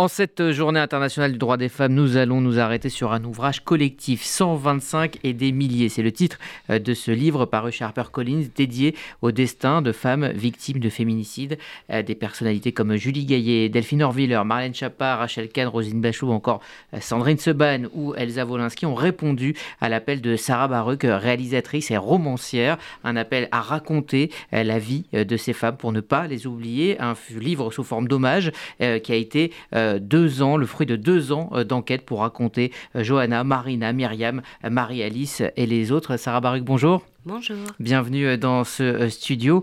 En 0.00 0.06
cette 0.06 0.52
journée 0.52 0.78
internationale 0.78 1.32
du 1.32 1.38
droit 1.38 1.56
des 1.56 1.68
femmes, 1.68 1.92
nous 1.92 2.16
allons 2.16 2.40
nous 2.40 2.60
arrêter 2.60 2.88
sur 2.88 3.10
un 3.12 3.24
ouvrage 3.24 3.64
collectif 3.64 4.22
125 4.22 5.18
et 5.24 5.32
des 5.32 5.50
milliers. 5.50 5.88
C'est 5.88 6.04
le 6.04 6.12
titre 6.12 6.38
euh, 6.70 6.78
de 6.78 6.94
ce 6.94 7.10
livre 7.10 7.46
paru 7.46 7.72
chez 7.72 7.84
HarperCollins 7.84 8.44
dédié 8.54 8.94
au 9.22 9.32
destin 9.32 9.82
de 9.82 9.90
femmes 9.90 10.28
victimes 10.28 10.78
de 10.78 10.88
féminicide. 10.88 11.58
Euh, 11.90 12.04
des 12.04 12.14
personnalités 12.14 12.70
comme 12.70 12.94
Julie 12.94 13.24
Gaillet, 13.24 13.68
Delphine 13.70 14.04
Orviller, 14.04 14.40
Marlène 14.44 14.72
Chapa, 14.72 15.16
Rachel 15.16 15.48
Kahn, 15.48 15.66
Rosine 15.66 16.00
Bachot 16.00 16.28
ou 16.28 16.32
encore 16.32 16.60
euh, 16.94 17.00
Sandrine 17.00 17.38
Seban 17.38 17.88
ou 17.92 18.14
Elsa 18.14 18.46
Wolinski 18.46 18.86
ont 18.86 18.94
répondu 18.94 19.56
à 19.80 19.88
l'appel 19.88 20.20
de 20.20 20.36
Sarah 20.36 20.68
Baruch, 20.68 21.02
réalisatrice 21.02 21.90
et 21.90 21.96
romancière. 21.96 22.78
Un 23.02 23.16
appel 23.16 23.48
à 23.50 23.60
raconter 23.62 24.30
la 24.52 24.78
vie 24.78 25.06
de 25.12 25.36
ces 25.36 25.52
femmes 25.52 25.76
pour 25.76 25.90
ne 25.90 26.00
pas 26.00 26.28
les 26.28 26.46
oublier. 26.46 27.00
Un 27.00 27.16
livre 27.36 27.72
sous 27.72 27.82
forme 27.82 28.06
d'hommage 28.06 28.52
qui 28.78 29.12
a 29.12 29.16
été 29.16 29.50
deux 29.98 30.42
ans, 30.42 30.56
le 30.56 30.66
fruit 30.66 30.86
de 30.86 30.96
deux 30.96 31.32
ans 31.32 31.50
euh, 31.52 31.64
d'enquête 31.64 32.04
pour 32.04 32.20
raconter 32.20 32.72
euh, 32.96 33.02
Johanna, 33.02 33.44
Marina, 33.44 33.92
Myriam, 33.92 34.42
Marie-Alice 34.68 35.42
et 35.56 35.66
les 35.66 35.92
autres. 35.92 36.16
Sarah 36.16 36.40
Baruch, 36.40 36.62
bonjour. 36.62 37.02
Bonjour. 37.24 37.56
Bienvenue 37.78 38.38
dans 38.38 38.64
ce 38.64 39.08
studio. 39.08 39.62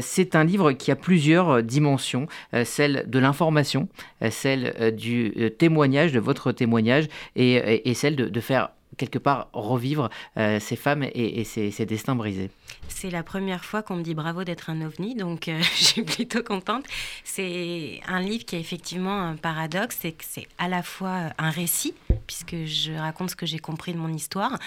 C'est 0.00 0.34
un 0.34 0.44
livre 0.44 0.72
qui 0.72 0.90
a 0.90 0.96
plusieurs 0.96 1.62
dimensions, 1.62 2.26
celle 2.64 3.04
de 3.06 3.18
l'information, 3.18 3.88
celle 4.30 4.94
du 4.96 5.34
témoignage, 5.58 6.12
de 6.12 6.20
votre 6.20 6.52
témoignage, 6.52 7.08
et, 7.36 7.92
celle 7.94 8.16
de, 8.16 8.40
faire 8.40 8.70
quelque 8.96 9.18
part 9.18 9.48
revivre 9.52 10.10
ces 10.36 10.76
femmes 10.76 11.04
et, 11.14 11.44
ces 11.44 11.86
destins 11.86 12.14
brisés. 12.14 12.50
C'est 12.88 13.10
la 13.10 13.22
première 13.22 13.64
fois 13.64 13.82
qu'on 13.82 13.96
me 13.96 14.02
dit 14.02 14.14
bravo 14.14 14.44
d'être 14.44 14.70
un 14.70 14.80
ovni, 14.82 15.14
donc 15.14 15.48
euh, 15.48 15.60
je 15.76 15.84
suis 15.84 16.02
plutôt 16.02 16.42
contente. 16.42 16.84
C'est 17.24 18.00
un 18.06 18.20
livre 18.20 18.44
qui 18.44 18.56
a 18.56 18.58
effectivement 18.58 19.20
un 19.20 19.36
paradoxe, 19.36 19.98
c'est 20.00 20.16
c'est 20.20 20.46
à 20.58 20.68
la 20.68 20.82
fois 20.82 21.32
un 21.38 21.50
récit, 21.50 21.94
puisque 22.26 22.64
je 22.64 22.92
raconte 22.92 23.30
ce 23.30 23.36
que 23.36 23.46
j'ai 23.46 23.58
compris 23.58 23.92
de 23.92 23.98
mon 23.98 24.12
histoire, 24.12 24.58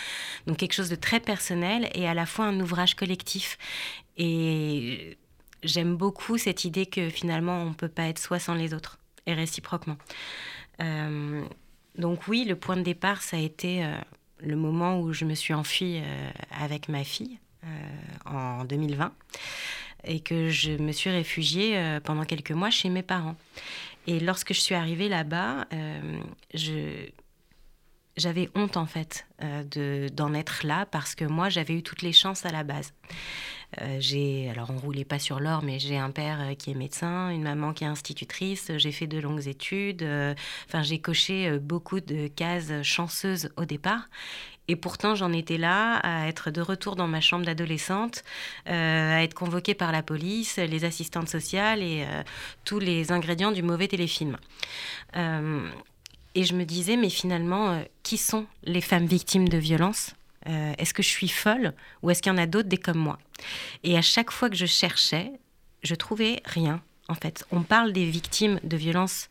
donc 0.47 0.57
quelque 0.57 0.73
chose 0.73 0.89
de 0.89 0.95
très 0.95 1.19
personnel, 1.19 1.89
et 1.93 2.07
à 2.07 2.13
la 2.13 2.25
fois 2.25 2.45
un 2.45 2.59
ouvrage 2.59 2.95
collectif. 2.95 3.57
Et 4.17 5.17
j'aime 5.63 5.95
beaucoup 5.95 6.37
cette 6.37 6.65
idée 6.65 6.85
que 6.85 7.09
finalement 7.09 7.61
on 7.63 7.69
ne 7.69 7.73
peut 7.73 7.89
pas 7.89 8.03
être 8.03 8.19
soi 8.19 8.39
sans 8.39 8.55
les 8.55 8.73
autres, 8.73 8.97
et 9.25 9.33
réciproquement. 9.33 9.97
Euh, 10.81 11.43
donc 11.97 12.27
oui, 12.27 12.45
le 12.45 12.55
point 12.55 12.77
de 12.77 12.83
départ, 12.83 13.21
ça 13.21 13.37
a 13.37 13.39
été... 13.39 13.83
Euh, 13.83 13.95
le 14.39 14.57
moment 14.57 14.99
où 14.99 15.13
je 15.13 15.23
me 15.23 15.33
suis 15.33 15.53
enfuie 15.53 16.01
avec 16.51 16.89
ma 16.89 17.05
fille, 17.05 17.39
euh, 17.65 17.69
en 18.25 18.63
2020 18.65 19.11
et 20.03 20.19
que 20.19 20.49
je 20.49 20.73
me 20.73 20.91
suis 20.91 21.09
réfugiée 21.09 21.77
euh, 21.77 21.99
pendant 21.99 22.23
quelques 22.23 22.51
mois 22.51 22.69
chez 22.69 22.89
mes 22.89 23.01
parents. 23.01 23.35
Et 24.05 24.19
lorsque 24.19 24.53
je 24.53 24.59
suis 24.59 24.75
arrivée 24.75 25.09
là-bas, 25.09 25.65
euh, 25.73 26.19
j'avais 28.17 28.49
honte 28.53 28.77
en 28.77 28.85
fait 28.85 29.25
de 29.41 30.09
d'en 30.09 30.35
être 30.35 30.65
là 30.65 30.85
parce 30.85 31.15
que 31.15 31.25
moi 31.25 31.49
j'avais 31.49 31.73
eu 31.73 31.81
toutes 31.81 32.03
les 32.03 32.13
chances 32.13 32.45
à 32.45 32.49
la 32.49 32.63
base. 32.63 32.93
J'ai 33.99 34.49
alors 34.49 34.69
on 34.71 34.77
roulait 34.77 35.05
pas 35.05 35.19
sur 35.19 35.39
l'or 35.39 35.63
mais 35.63 35.79
j'ai 35.79 35.97
un 35.97 36.11
père 36.11 36.55
qui 36.57 36.71
est 36.71 36.75
médecin, 36.75 37.29
une 37.29 37.43
maman 37.43 37.73
qui 37.73 37.83
est 37.83 37.87
institutrice, 37.87 38.71
j'ai 38.77 38.91
fait 38.91 39.07
de 39.07 39.19
longues 39.19 39.47
études, 39.47 40.05
enfin 40.67 40.83
j'ai 40.83 40.99
coché 40.99 41.59
beaucoup 41.59 41.99
de 41.99 42.27
cases 42.27 42.81
chanceuses 42.83 43.49
au 43.57 43.65
départ 43.65 44.07
et 44.67 44.75
pourtant, 44.75 45.15
j'en 45.15 45.31
étais 45.31 45.57
là 45.57 45.97
à 45.97 46.27
être 46.27 46.49
de 46.49 46.61
retour 46.61 46.95
dans 46.95 47.07
ma 47.07 47.21
chambre 47.21 47.45
d'adolescente, 47.45 48.23
euh, 48.67 49.17
à 49.17 49.23
être 49.23 49.35
convoquée 49.35 49.75
par 49.75 49.91
la 49.91 50.01
police, 50.01 50.57
les 50.57 50.85
assistantes 50.85 51.29
sociales 51.29 51.83
et 51.83 52.05
euh, 52.07 52.23
tous 52.63 52.79
les 52.79 53.11
ingrédients 53.11 53.51
du 53.51 53.61
mauvais 53.61 53.87
téléfilm. 53.87 54.37
Euh, 55.15 55.69
et 56.33 56.43
je 56.43 56.55
me 56.55 56.65
disais, 56.65 56.97
mais 56.97 57.09
finalement, 57.09 57.81
qui 58.03 58.17
sont 58.17 58.45
les 58.63 58.81
femmes 58.81 59.05
victimes 59.05 59.47
de 59.47 59.57
violences? 59.57 60.15
Est-ce 60.45 60.93
que 60.93 61.03
je 61.03 61.09
suis 61.09 61.27
folle 61.27 61.73
ou 62.01 62.11
est-ce 62.11 62.21
qu'il 62.21 62.31
y 62.31 62.35
en 62.35 62.37
a 62.37 62.45
d'autres 62.45 62.69
des 62.69 62.77
comme 62.77 62.99
moi? 62.99 63.17
Et 63.83 63.97
à 63.97 64.01
chaque 64.01 64.31
fois 64.31 64.49
que 64.49 64.55
je 64.55 64.65
cherchais, 64.65 65.31
je 65.83 65.95
trouvais 65.95 66.41
rien. 66.45 66.81
En 67.07 67.15
fait, 67.15 67.45
on 67.51 67.61
parle 67.61 67.93
des 67.93 68.05
victimes 68.05 68.59
de 68.63 68.77
violences 68.77 69.29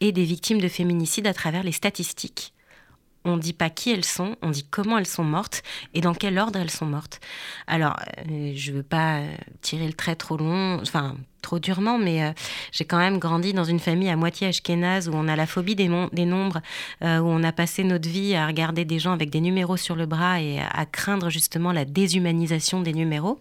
et 0.00 0.12
des 0.12 0.24
victimes 0.24 0.60
de 0.60 0.68
féminicide 0.68 1.26
à 1.26 1.34
travers 1.34 1.62
les 1.62 1.72
statistiques 1.72 2.52
on 3.24 3.36
ne 3.36 3.40
dit 3.40 3.52
pas 3.52 3.70
qui 3.70 3.90
elles 3.90 4.04
sont, 4.04 4.36
on 4.42 4.50
dit 4.50 4.66
comment 4.70 4.98
elles 4.98 5.06
sont 5.06 5.24
mortes 5.24 5.62
et 5.94 6.00
dans 6.00 6.14
quel 6.14 6.38
ordre 6.38 6.58
elles 6.58 6.70
sont 6.70 6.86
mortes. 6.86 7.20
Alors, 7.66 7.96
euh, 8.30 8.52
je 8.54 8.72
ne 8.72 8.76
veux 8.78 8.82
pas 8.82 9.22
tirer 9.60 9.86
le 9.86 9.92
trait 9.92 10.16
trop 10.16 10.36
long, 10.36 10.80
enfin 10.80 11.16
trop 11.42 11.58
durement, 11.58 11.98
mais 11.98 12.22
euh, 12.22 12.32
j'ai 12.72 12.84
quand 12.84 12.98
même 12.98 13.18
grandi 13.18 13.52
dans 13.52 13.64
une 13.64 13.78
famille 13.78 14.10
à 14.10 14.16
moitié 14.16 14.48
ashkénaze 14.48 15.08
où 15.08 15.12
on 15.14 15.28
a 15.28 15.36
la 15.36 15.46
phobie 15.46 15.74
des, 15.74 15.88
nombres, 15.88 16.60
euh, 17.02 17.18
où 17.18 17.26
on 17.26 17.42
a 17.42 17.52
passé 17.52 17.84
notre 17.84 18.08
vie 18.08 18.34
à 18.34 18.46
regarder 18.46 18.84
des 18.84 18.98
gens 18.98 19.12
avec 19.12 19.30
des 19.30 19.40
numéros 19.40 19.76
sur 19.76 19.96
le 19.96 20.06
bras 20.06 20.40
et 20.40 20.60
à 20.60 20.86
craindre 20.86 21.30
justement 21.30 21.72
la 21.72 21.84
déshumanisation 21.84 22.82
des 22.82 22.92
numéros. 22.92 23.40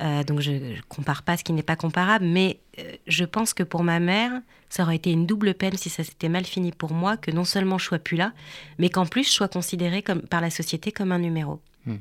Euh, 0.00 0.24
donc 0.24 0.40
je 0.40 0.52
ne 0.52 0.74
compare 0.88 1.22
pas 1.22 1.36
ce 1.36 1.44
qui 1.44 1.52
n'est 1.52 1.62
pas 1.62 1.76
comparable, 1.76 2.24
mais 2.24 2.58
euh, 2.78 2.92
je 3.06 3.24
pense 3.24 3.54
que 3.54 3.62
pour 3.62 3.84
ma 3.84 4.00
mère, 4.00 4.32
ça 4.72 4.84
aurait 4.84 4.96
été 4.96 5.12
une 5.12 5.26
double 5.26 5.52
peine 5.52 5.76
si 5.76 5.90
ça 5.90 6.02
s'était 6.02 6.30
mal 6.30 6.46
fini 6.46 6.72
pour 6.72 6.94
moi, 6.94 7.18
que 7.18 7.30
non 7.30 7.44
seulement 7.44 7.76
je 7.76 7.84
sois 7.84 7.98
plus 7.98 8.16
là, 8.16 8.32
mais 8.78 8.88
qu'en 8.88 9.04
plus 9.04 9.24
je 9.24 9.30
sois 9.30 9.48
considérée 9.48 10.00
comme, 10.00 10.22
par 10.22 10.40
la 10.40 10.48
société 10.48 10.92
comme 10.92 11.12
un 11.12 11.18
numéro. 11.18 11.60
Hmm. 11.84 11.96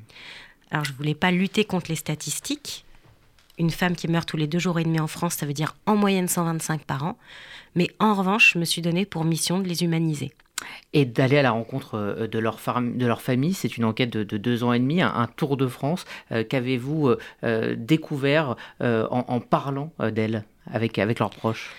Alors 0.71 0.85
je 0.85 0.93
voulais 0.93 1.13
pas 1.13 1.31
lutter 1.31 1.65
contre 1.65 1.87
les 1.89 1.97
statistiques. 1.97 2.85
Une 3.59 3.71
femme 3.71 3.93
qui 3.93 4.07
meurt 4.07 4.25
tous 4.25 4.37
les 4.37 4.47
deux 4.47 4.57
jours 4.57 4.79
et 4.79 4.85
demi 4.85 5.01
en 5.01 5.07
France, 5.07 5.33
ça 5.33 5.45
veut 5.45 5.51
dire 5.51 5.75
en 5.85 5.97
moyenne 5.97 6.29
125 6.29 6.85
par 6.85 7.03
an. 7.03 7.17
Mais 7.75 7.89
en 7.99 8.13
revanche, 8.13 8.53
je 8.53 8.59
me 8.59 8.63
suis 8.63 8.81
donné 8.81 9.05
pour 9.05 9.25
mission 9.25 9.59
de 9.59 9.67
les 9.67 9.83
humaniser 9.83 10.31
et 10.93 11.03
d'aller 11.03 11.39
à 11.39 11.41
la 11.41 11.51
rencontre 11.51 11.95
euh, 11.95 12.27
de 12.27 12.39
leur, 12.39 12.57
de 12.79 13.05
leur 13.05 13.21
famille. 13.21 13.53
C'est 13.53 13.75
une 13.75 13.83
enquête 13.83 14.11
de, 14.11 14.37
deux 14.37 14.63
ans 14.63 14.71
et 14.71 14.79
demi, 14.79 15.01
un, 15.01 15.27
tour 15.35 15.57
de 15.57 15.67
France. 15.67 16.05
Euh, 16.31 16.45
qu'avez-vous 16.47 17.15
euh, 17.43 17.75
découvert 17.77 18.55
en, 18.79 19.41
parlant 19.41 19.91
d'elles 19.99 20.45
avec, 20.71 20.99
avec 20.99 21.19
leurs 21.19 21.31
proches? 21.31 21.69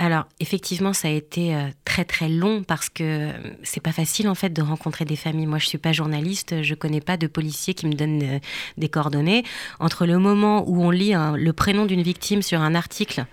Alors 0.00 0.26
effectivement, 0.40 0.92
ça 0.92 1.08
a 1.08 1.10
été 1.10 1.56
très 1.84 2.04
très 2.04 2.28
long 2.28 2.62
parce 2.62 2.88
que 2.88 3.30
c'est 3.62 3.82
pas 3.82 3.92
facile 3.92 4.28
en 4.28 4.34
fait 4.34 4.50
de 4.50 4.62
rencontrer 4.62 5.04
des 5.04 5.16
familles. 5.16 5.46
Moi, 5.46 5.58
je 5.58 5.66
suis 5.66 5.78
pas 5.78 5.92
journaliste, 5.92 6.62
je 6.62 6.74
connais 6.74 7.00
pas 7.00 7.16
de 7.16 7.26
policier 7.26 7.74
qui 7.74 7.86
me 7.86 7.92
donne 7.92 8.40
des 8.78 8.88
coordonnées. 8.88 9.44
Entre 9.78 10.06
le 10.06 10.18
moment 10.18 10.64
où 10.66 10.82
on 10.82 10.90
lit 10.90 11.12
le 11.12 11.52
prénom 11.52 11.84
d'une 11.86 12.02
victime 12.02 12.42
sur 12.42 12.60
un 12.60 12.74
article 12.74 13.26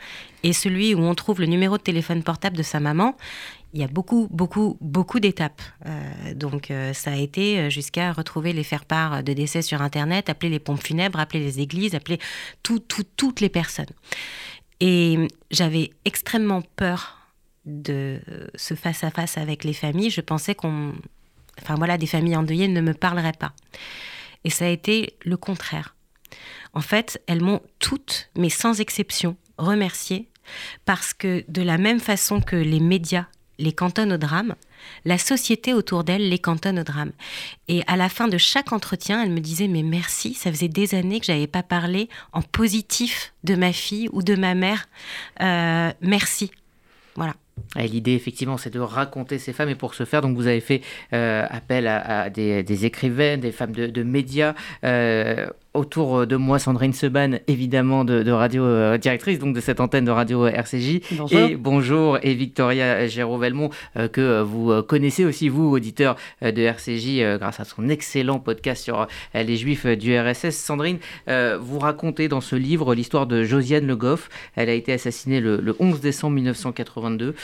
et 0.44 0.54
celui 0.54 0.94
où 0.94 1.00
on 1.00 1.16
trouve 1.16 1.40
le 1.40 1.48
numéro 1.48 1.78
de 1.78 1.84
téléphone 1.84 2.22
portable 2.22 2.58
de 2.58 2.64
sa 2.64 2.80
maman, 2.80 3.16
il 3.74 3.82
y 3.82 3.84
a 3.84 3.88
beaucoup, 3.88 4.28
beaucoup, 4.32 4.78
beaucoup 4.82 5.20
d'étapes. 5.20 5.62
Euh, 5.86 6.34
donc, 6.34 6.72
euh, 6.72 6.94
ça 6.94 7.12
a 7.12 7.16
été 7.16 7.60
euh, 7.60 7.70
jusqu'à 7.70 8.14
retrouver 8.14 8.54
les 8.54 8.64
faire-part 8.64 9.24
de 9.24 9.34
décès 9.34 9.62
sur 9.62 9.82
Internet, 9.82 10.30
appeler 10.30 10.50
les 10.50 10.60
pompes 10.60 10.82
funèbres, 10.82 11.20
appeler 11.20 11.42
les 11.42 11.60
églises, 11.60 11.94
appeler 11.94 12.20
tout, 12.64 12.80
toutes 12.80 13.42
les 13.42 13.50
personnes. 13.50 13.86
Et 14.80 15.28
j'avais 15.52 15.92
extrêmement 16.06 16.62
peur 16.62 17.18
de 17.66 18.22
ce 18.56 18.76
face-à-face 18.76 19.38
avec 19.38 19.64
les 19.64 19.74
familles. 19.74 20.10
Je 20.10 20.22
pensais 20.22 20.56
qu'on. 20.56 20.94
Enfin, 21.62 21.76
voilà, 21.76 21.98
des 21.98 22.08
familles 22.08 22.36
endeuillées 22.36 22.68
ne 22.68 22.82
me 22.82 22.94
parleraient 22.94 23.32
pas. 23.32 23.54
Et 24.44 24.50
ça 24.50 24.66
a 24.66 24.70
été 24.70 25.18
le 25.26 25.38
contraire. 25.38 25.96
En 26.74 26.82
fait, 26.82 27.22
elles 27.28 27.42
m'ont 27.42 27.62
toutes, 27.80 28.30
mais 28.38 28.50
sans 28.50 28.80
exception, 28.80 29.36
remercié 29.58 30.30
parce 30.86 31.14
que 31.14 31.44
de 31.50 31.62
la 31.62 31.78
même 31.78 32.00
façon 32.00 32.42
que 32.42 32.56
les 32.56 32.80
médias 32.80 33.26
les 33.60 33.74
cantonne 33.74 34.14
au 34.14 34.18
drame, 34.18 34.56
la 35.06 35.18
société 35.18 35.74
autour 35.74 36.04
d'elle 36.04 36.30
les 36.30 36.40
cantonne 36.40 36.80
au 36.80 36.84
drame. 36.84 37.12
Et 37.68 37.84
à 37.88 37.98
la 37.98 38.10
fin 38.10 38.28
de 38.28 38.38
chaque 38.38 38.72
entretien, 38.72 39.24
elle 39.24 39.32
me 39.32 39.40
disait 39.40 39.68
mais 39.68 39.84
merci, 39.84 40.34
ça 40.34 40.52
faisait 40.52 40.68
des 40.68 40.96
années 40.96 41.20
que 41.20 41.26
j'avais 41.26 41.48
pas 41.48 41.64
parlé 41.64 42.10
en 42.34 42.42
positif 42.42 43.34
de 43.44 43.56
ma 43.56 43.74
fille 43.74 44.10
ou 44.12 44.24
de 44.24 44.36
ma 44.36 44.56
mère. 44.56 44.88
Euh, 45.42 45.92
merci. 46.02 46.52
Voilà. 47.16 47.34
L'idée, 47.76 48.14
effectivement, 48.14 48.58
c'est 48.58 48.70
de 48.70 48.80
raconter 48.80 49.40
ces 49.40 49.54
femmes. 49.54 49.70
Et 49.70 49.76
pour 49.76 49.94
ce 49.94 50.06
faire, 50.06 50.22
donc, 50.22 50.36
vous 50.36 50.48
avez 50.48 50.62
fait 50.62 50.82
euh, 51.14 51.46
appel 51.50 51.88
à, 51.88 52.30
des, 52.30 52.86
écrivaines, 52.86 53.40
des 53.40 53.52
femmes 53.52 53.72
de, 53.72 54.04
médias. 54.04 54.54
Euh, 54.84 55.48
autour 55.78 56.26
de 56.26 56.36
moi 56.36 56.60
Sandrine 56.60 56.94
Seban, 56.94 57.40
évidemment 57.48 58.04
de, 58.04 58.32
radio 58.32 58.64
euh, 58.64 58.98
directrice, 58.98 59.40
donc 59.40 59.56
de 59.56 59.62
cette 59.62 59.80
antenne 59.80 60.06
de 60.06 60.12
radio 60.12 60.46
euh, 60.46 60.52
RCJ. 60.52 61.02
Bonjour. 61.12 61.40
Et 61.40 61.56
bonjour, 61.56 62.18
et 62.24 62.34
Victoria 62.34 63.08
Géraud-Velmont, 63.08 63.70
euh, 63.96 64.08
que 64.08 64.42
vous 64.42 64.82
connaissez 64.84 65.24
aussi, 65.24 65.50
vous, 65.50 65.70
auditeur 65.70 66.16
de 66.42 66.62
RCJ, 66.62 67.38
grâce 67.40 67.60
à 67.60 67.64
son 67.64 67.90
excellent 67.90 68.40
podcast 68.40 68.84
sur 68.84 69.08
les 69.34 69.56
Juifs 69.56 69.86
du 69.86 70.18
RSS. 70.18 70.56
Sandrine, 70.56 70.98
vous 71.28 71.80
racontez 71.80 72.28
dans 72.28 72.42
ce 72.42 72.56
livre 72.56 72.96
l'histoire 72.96 73.28
de 73.28 73.44
Josiane 73.44 73.86
Le 73.86 73.96
Goff. 73.96 74.30
Elle 74.56 74.70
a 74.70 74.74
été 74.74 74.94
assassinée 74.94 75.40
le, 75.40 75.76
11 75.80 76.02
décembre 76.02 76.36
1982 76.36 77.36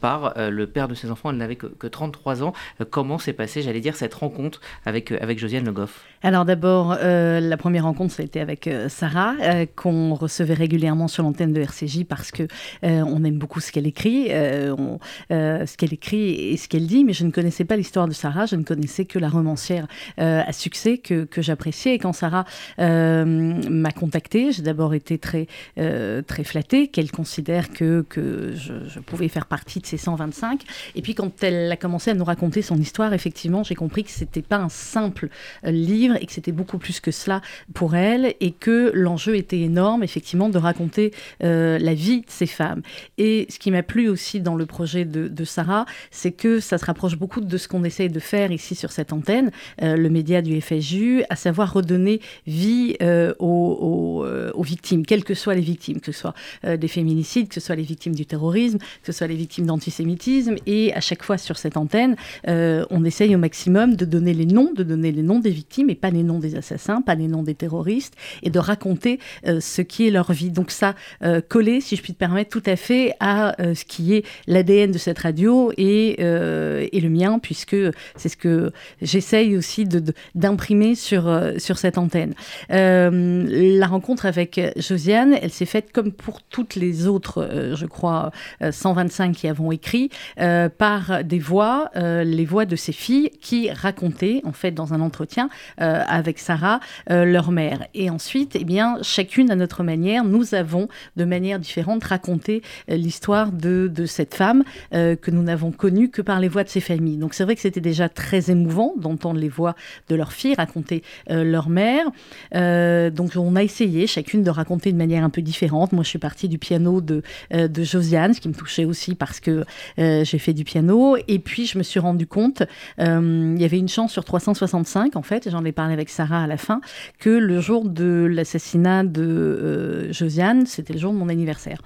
par 0.00 0.34
le 0.36 0.66
père 0.66 0.88
de 0.88 0.94
ses 0.94 1.10
enfants. 1.10 1.30
Elle 1.30 1.36
n'avait 1.36 1.56
que, 1.56 1.66
que, 1.66 1.86
33 1.86 2.42
ans. 2.42 2.52
comment 2.90 3.18
s'est 3.18 3.32
passée, 3.32 3.62
j'allais 3.62 3.80
dire, 3.80 3.96
cette 3.96 4.14
rencontre 4.14 4.60
avec, 4.86 5.12
avec 5.12 5.38
Josiane 5.38 5.64
Le 5.64 5.72
Goff? 5.72 6.04
Alors 6.24 6.44
d'abord, 6.44 6.96
euh, 7.00 7.40
la 7.40 7.56
première 7.56 7.82
rencontre, 7.82 8.14
ça 8.14 8.22
a 8.22 8.26
été 8.26 8.40
avec 8.40 8.68
euh, 8.68 8.88
Sarah, 8.88 9.34
euh, 9.40 9.66
qu'on 9.74 10.14
recevait 10.14 10.54
régulièrement 10.54 11.08
sur 11.08 11.24
l'antenne 11.24 11.52
de 11.52 11.60
RCJ 11.60 12.04
parce 12.04 12.30
que 12.30 12.44
on 12.82 13.24
aime 13.24 13.38
beaucoup 13.38 13.60
ce 13.60 13.72
qu'elle 13.72 13.86
écrit, 13.86 14.28
ce 14.28 15.76
qu'elle 15.76 15.92
écrit 15.92 16.30
et 16.52 16.56
ce 16.56 16.68
qu'elle 16.68 16.86
dit, 16.86 17.04
mais 17.04 17.12
je 17.12 17.24
ne 17.24 17.30
connaissais 17.30 17.64
pas 17.64 17.76
l'histoire 17.76 18.06
de 18.06 18.12
Sarah, 18.12 18.46
je 18.46 18.56
ne 18.56 18.62
connaissais 18.62 19.04
que 19.04 19.18
la 19.18 19.28
romancière 19.28 19.86
à 20.18 20.52
succès 20.52 20.98
que, 20.98 21.24
que 21.24 21.42
j'appréciais. 21.42 21.94
Et 21.94 21.98
quand 21.98 22.12
Sarah 22.12 22.44
m'a 22.78 23.92
contactée, 23.92 24.52
j'ai 24.52 24.62
d'abord 24.62 24.94
été 24.94 25.18
très, 25.18 25.46
très 25.76 26.44
flattée 26.44 26.88
qu'elle 26.88 27.10
considère 27.10 27.70
que, 27.70 28.04
que 28.08 28.52
je, 28.54 29.00
pouvais 29.00 29.28
faire 29.28 29.46
partie 29.46 29.80
de 29.80 29.86
ces 29.86 29.96
125. 29.96 30.62
Et 30.94 31.02
puis 31.02 31.14
quand 31.14 31.42
elle 31.42 31.70
a 31.70 31.76
commencé 31.76 32.10
à 32.10 32.14
nous 32.14 32.24
raconter 32.24 32.62
son 32.62 32.76
histoire, 32.76 33.12
effectivement, 33.14 33.62
j'ai 33.62 33.74
compris 33.74 34.04
que 34.04 34.10
c'était 34.10 34.42
pas 34.42 34.58
un 34.58 34.68
simple 34.68 35.28
livre 35.64 36.11
et 36.20 36.26
que 36.26 36.32
c'était 36.32 36.52
beaucoup 36.52 36.78
plus 36.78 37.00
que 37.00 37.10
cela 37.10 37.40
pour 37.74 37.94
elle 37.94 38.34
et 38.40 38.52
que 38.52 38.90
l'enjeu 38.94 39.36
était 39.36 39.60
énorme, 39.60 40.02
effectivement, 40.02 40.48
de 40.48 40.58
raconter 40.58 41.12
euh, 41.42 41.78
la 41.78 41.94
vie 41.94 42.20
de 42.20 42.26
ces 42.28 42.46
femmes. 42.46 42.82
Et 43.18 43.46
ce 43.50 43.58
qui 43.58 43.70
m'a 43.70 43.82
plu 43.82 44.08
aussi 44.08 44.40
dans 44.40 44.54
le 44.54 44.66
projet 44.66 45.04
de, 45.04 45.44
Sarah, 45.44 45.86
c'est 46.10 46.30
que 46.30 46.60
ça 46.60 46.78
se 46.78 46.84
rapproche 46.84 47.16
beaucoup 47.16 47.40
de 47.40 47.56
ce 47.56 47.66
qu'on 47.66 47.82
essaye 47.84 48.08
de 48.08 48.20
faire 48.20 48.52
ici 48.52 48.74
sur 48.74 48.92
cette 48.92 49.12
antenne, 49.12 49.50
euh, 49.82 49.96
le 49.96 50.08
média 50.08 50.40
du 50.40 50.60
FSU, 50.60 51.24
à 51.28 51.36
savoir 51.36 51.72
redonner 51.72 52.20
vie 52.46 52.96
euh, 53.02 53.34
aux, 53.40 54.62
victimes, 54.62 55.04
quelles 55.04 55.24
que 55.24 55.34
soient 55.34 55.56
les 55.56 55.60
victimes, 55.60 56.00
que 56.00 56.12
ce 56.12 56.20
soit 56.20 56.34
des 56.76 56.88
féminicides, 56.88 57.48
que 57.48 57.54
ce 57.54 57.60
soit 57.60 57.74
les 57.74 57.82
victimes 57.82 58.14
du 58.14 58.24
terrorisme, 58.26 58.78
que 58.78 59.06
ce 59.06 59.12
soit 59.12 59.26
les 59.26 59.34
victimes 59.34 59.66
d'antisémitisme. 59.66 60.54
Et 60.66 60.94
à 60.94 61.00
chaque 61.00 61.24
fois 61.24 61.36
sur 61.36 61.58
cette 61.58 61.76
antenne, 61.76 62.16
on 62.46 63.04
essaye 63.04 63.34
au 63.34 63.38
maximum 63.38 63.96
de 63.96 64.04
donner 64.04 64.34
les 64.34 64.46
noms, 64.46 64.72
de 64.72 64.84
donner 64.84 65.10
les 65.10 65.22
noms 65.22 65.40
des 65.40 65.50
victimes 65.50 65.90
et 65.90 65.94
pas 66.02 66.10
les 66.10 66.24
noms 66.24 66.40
des 66.40 66.56
assassins, 66.56 67.00
pas 67.00 67.14
les 67.14 67.28
noms 67.28 67.44
des 67.44 67.54
terroristes, 67.54 68.14
et 68.42 68.50
de 68.50 68.58
raconter 68.58 69.20
euh, 69.46 69.60
ce 69.60 69.80
qui 69.80 70.06
est 70.06 70.10
leur 70.10 70.32
vie. 70.32 70.50
Donc 70.50 70.70
ça 70.70 70.94
euh, 71.24 71.40
si 71.80 71.94
je 71.96 72.02
puis 72.02 72.12
te 72.12 72.18
permettre, 72.18 72.50
tout 72.50 72.62
à 72.66 72.74
fait 72.74 73.14
à 73.20 73.60
euh, 73.60 73.74
ce 73.74 73.84
qui 73.84 74.14
est 74.14 74.24
l'ADN 74.48 74.90
de 74.90 74.98
cette 74.98 75.20
radio 75.20 75.72
et, 75.76 76.20
et 76.20 77.00
le 77.00 77.08
mien, 77.08 77.38
puisque 77.38 77.76
c'est 78.16 78.28
ce 78.28 78.36
que 78.36 78.72
j'essaye 79.00 79.56
aussi 79.56 79.86
d'imprimer 80.34 80.96
sur, 80.96 81.30
sur 81.58 81.78
cette 81.78 81.98
antenne. 81.98 82.34
la 82.68 83.86
rencontre 83.86 84.26
avec 84.26 84.60
Josiane, 84.76 85.36
elle 85.40 85.52
s'est 85.52 85.66
faite 85.66 85.92
comme 85.92 86.10
pour 86.10 86.42
toutes 86.42 86.74
les 86.74 87.06
autres, 87.06 87.72
je 87.74 87.86
crois, 87.86 88.32
125 88.68 89.36
qui 89.36 89.46
avons 89.46 89.70
écrit, 89.70 90.10
par 90.36 91.22
des 91.22 91.38
voix, 91.38 91.90
les 91.94 92.44
voix 92.44 92.64
de 92.64 92.76
ces 92.76 92.92
filles 92.92 93.30
qui 93.40 93.70
racontaient, 93.70 94.40
en 94.44 94.52
fait, 94.52 94.72
dans 94.72 94.94
un 94.94 95.00
entretien, 95.00 95.48
euh, 95.92 96.02
avec 96.08 96.38
Sarah, 96.38 96.80
euh, 97.10 97.24
leur 97.24 97.50
mère. 97.50 97.86
Et 97.94 98.10
ensuite, 98.10 98.56
eh 98.58 98.64
bien, 98.64 98.98
chacune 99.02 99.50
à 99.50 99.56
notre 99.56 99.82
manière, 99.82 100.24
nous 100.24 100.54
avons 100.54 100.88
de 101.16 101.24
manière 101.24 101.58
différente 101.58 102.04
raconté 102.04 102.62
euh, 102.90 102.96
l'histoire 102.96 103.52
de, 103.52 103.90
cette 104.06 104.34
femme 104.34 104.64
que 104.92 105.30
nous 105.30 105.42
n'avons 105.42 105.70
connue 105.70 106.08
que 106.08 106.22
par 106.22 106.40
les 106.40 106.48
voix 106.48 106.64
de 106.64 106.68
ses 106.68 106.80
familles. 106.80 107.16
Donc 107.16 107.34
c'est 107.34 107.44
vrai 107.44 107.54
que 107.54 107.60
c'était 107.60 107.80
déjà 107.80 108.08
très 108.08 108.50
émouvant 108.50 108.94
d'entendre 108.96 109.38
les 109.38 109.48
voix 109.48 109.76
de 110.08 110.16
leurs 110.16 110.32
filles 110.32 110.54
raconter 110.54 111.02
leur 111.28 111.68
mère. 111.68 112.06
donc 112.52 113.32
on 113.36 113.54
a 113.54 113.62
essayé 113.62 114.06
chacune 114.06 114.42
de 114.42 114.50
raconter 114.50 114.92
de 114.92 114.96
manière 114.96 115.24
un 115.24 115.30
peu 115.30 115.40
différente. 115.40 115.92
Moi, 115.92 116.02
je 116.02 116.08
suis 116.08 116.18
partie 116.18 116.48
du 116.48 116.58
piano 116.58 117.00
de, 117.00 117.22
de 117.52 117.82
Josiane, 117.82 118.34
ce 118.34 118.40
qui 118.40 118.48
me 118.48 118.54
touchait 118.54 118.84
aussi 118.84 119.14
parce 119.14 119.40
que 119.40 119.64
j'ai 119.98 120.38
fait 120.38 120.52
du 120.52 120.64
piano. 120.64 121.16
Et 121.28 121.38
puis, 121.38 121.66
je 121.66 121.78
me 121.78 121.82
suis 121.82 122.00
rendu 122.00 122.26
compte, 122.26 122.64
il 122.98 123.60
y 123.60 123.64
avait 123.64 123.78
une 123.78 123.88
chance 123.88 124.12
sur 124.12 124.24
365, 124.24 125.16
en 125.16 125.22
fait, 125.22 125.48
j'en 125.50 125.64
ai 125.64 125.72
parlé 125.72 125.81
avec 125.90 126.08
Sarah 126.08 126.44
à 126.44 126.46
la 126.46 126.56
fin, 126.56 126.80
que 127.18 127.30
le 127.30 127.60
jour 127.60 127.88
de 127.88 128.26
l'assassinat 128.30 129.04
de 129.04 129.22
euh, 129.22 130.12
Josiane, 130.12 130.66
c'était 130.66 130.92
le 130.92 130.98
jour 130.98 131.12
de 131.12 131.18
mon 131.18 131.28
anniversaire. 131.28 131.80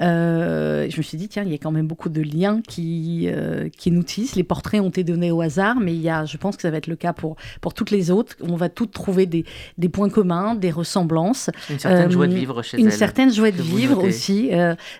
Euh, 0.00 0.86
je 0.88 0.96
me 0.96 1.02
suis 1.02 1.18
dit, 1.18 1.28
tiens, 1.28 1.42
il 1.44 1.50
y 1.50 1.54
a 1.54 1.58
quand 1.58 1.70
même 1.70 1.86
beaucoup 1.86 2.08
de 2.08 2.22
liens 2.22 2.60
qui, 2.66 3.28
euh, 3.28 3.68
qui 3.76 3.90
nous 3.90 4.02
tissent. 4.02 4.36
Les 4.36 4.44
portraits 4.44 4.80
ont 4.80 4.88
été 4.88 5.04
donnés 5.04 5.30
au 5.30 5.40
hasard, 5.40 5.76
mais 5.80 5.94
il 5.94 6.00
y 6.00 6.08
a, 6.08 6.24
je 6.24 6.36
pense 6.36 6.56
que 6.56 6.62
ça 6.62 6.70
va 6.70 6.78
être 6.78 6.86
le 6.86 6.96
cas 6.96 7.12
pour, 7.12 7.36
pour 7.60 7.74
toutes 7.74 7.90
les 7.90 8.10
autres. 8.10 8.36
On 8.42 8.56
va 8.56 8.68
toutes 8.68 8.92
trouver 8.92 9.26
des, 9.26 9.44
des 9.78 9.88
points 9.88 10.10
communs, 10.10 10.54
des 10.54 10.70
ressemblances. 10.70 11.50
Une 11.70 11.78
certaine 11.78 12.10
joie 12.10 12.26
de 12.26 12.34
vivre 12.34 12.62
chez 12.62 12.78
Une 12.78 12.90
certaine 12.90 13.32
joie 13.32 13.50
de 13.50 13.62
vivre 13.62 14.02
aussi. 14.04 14.50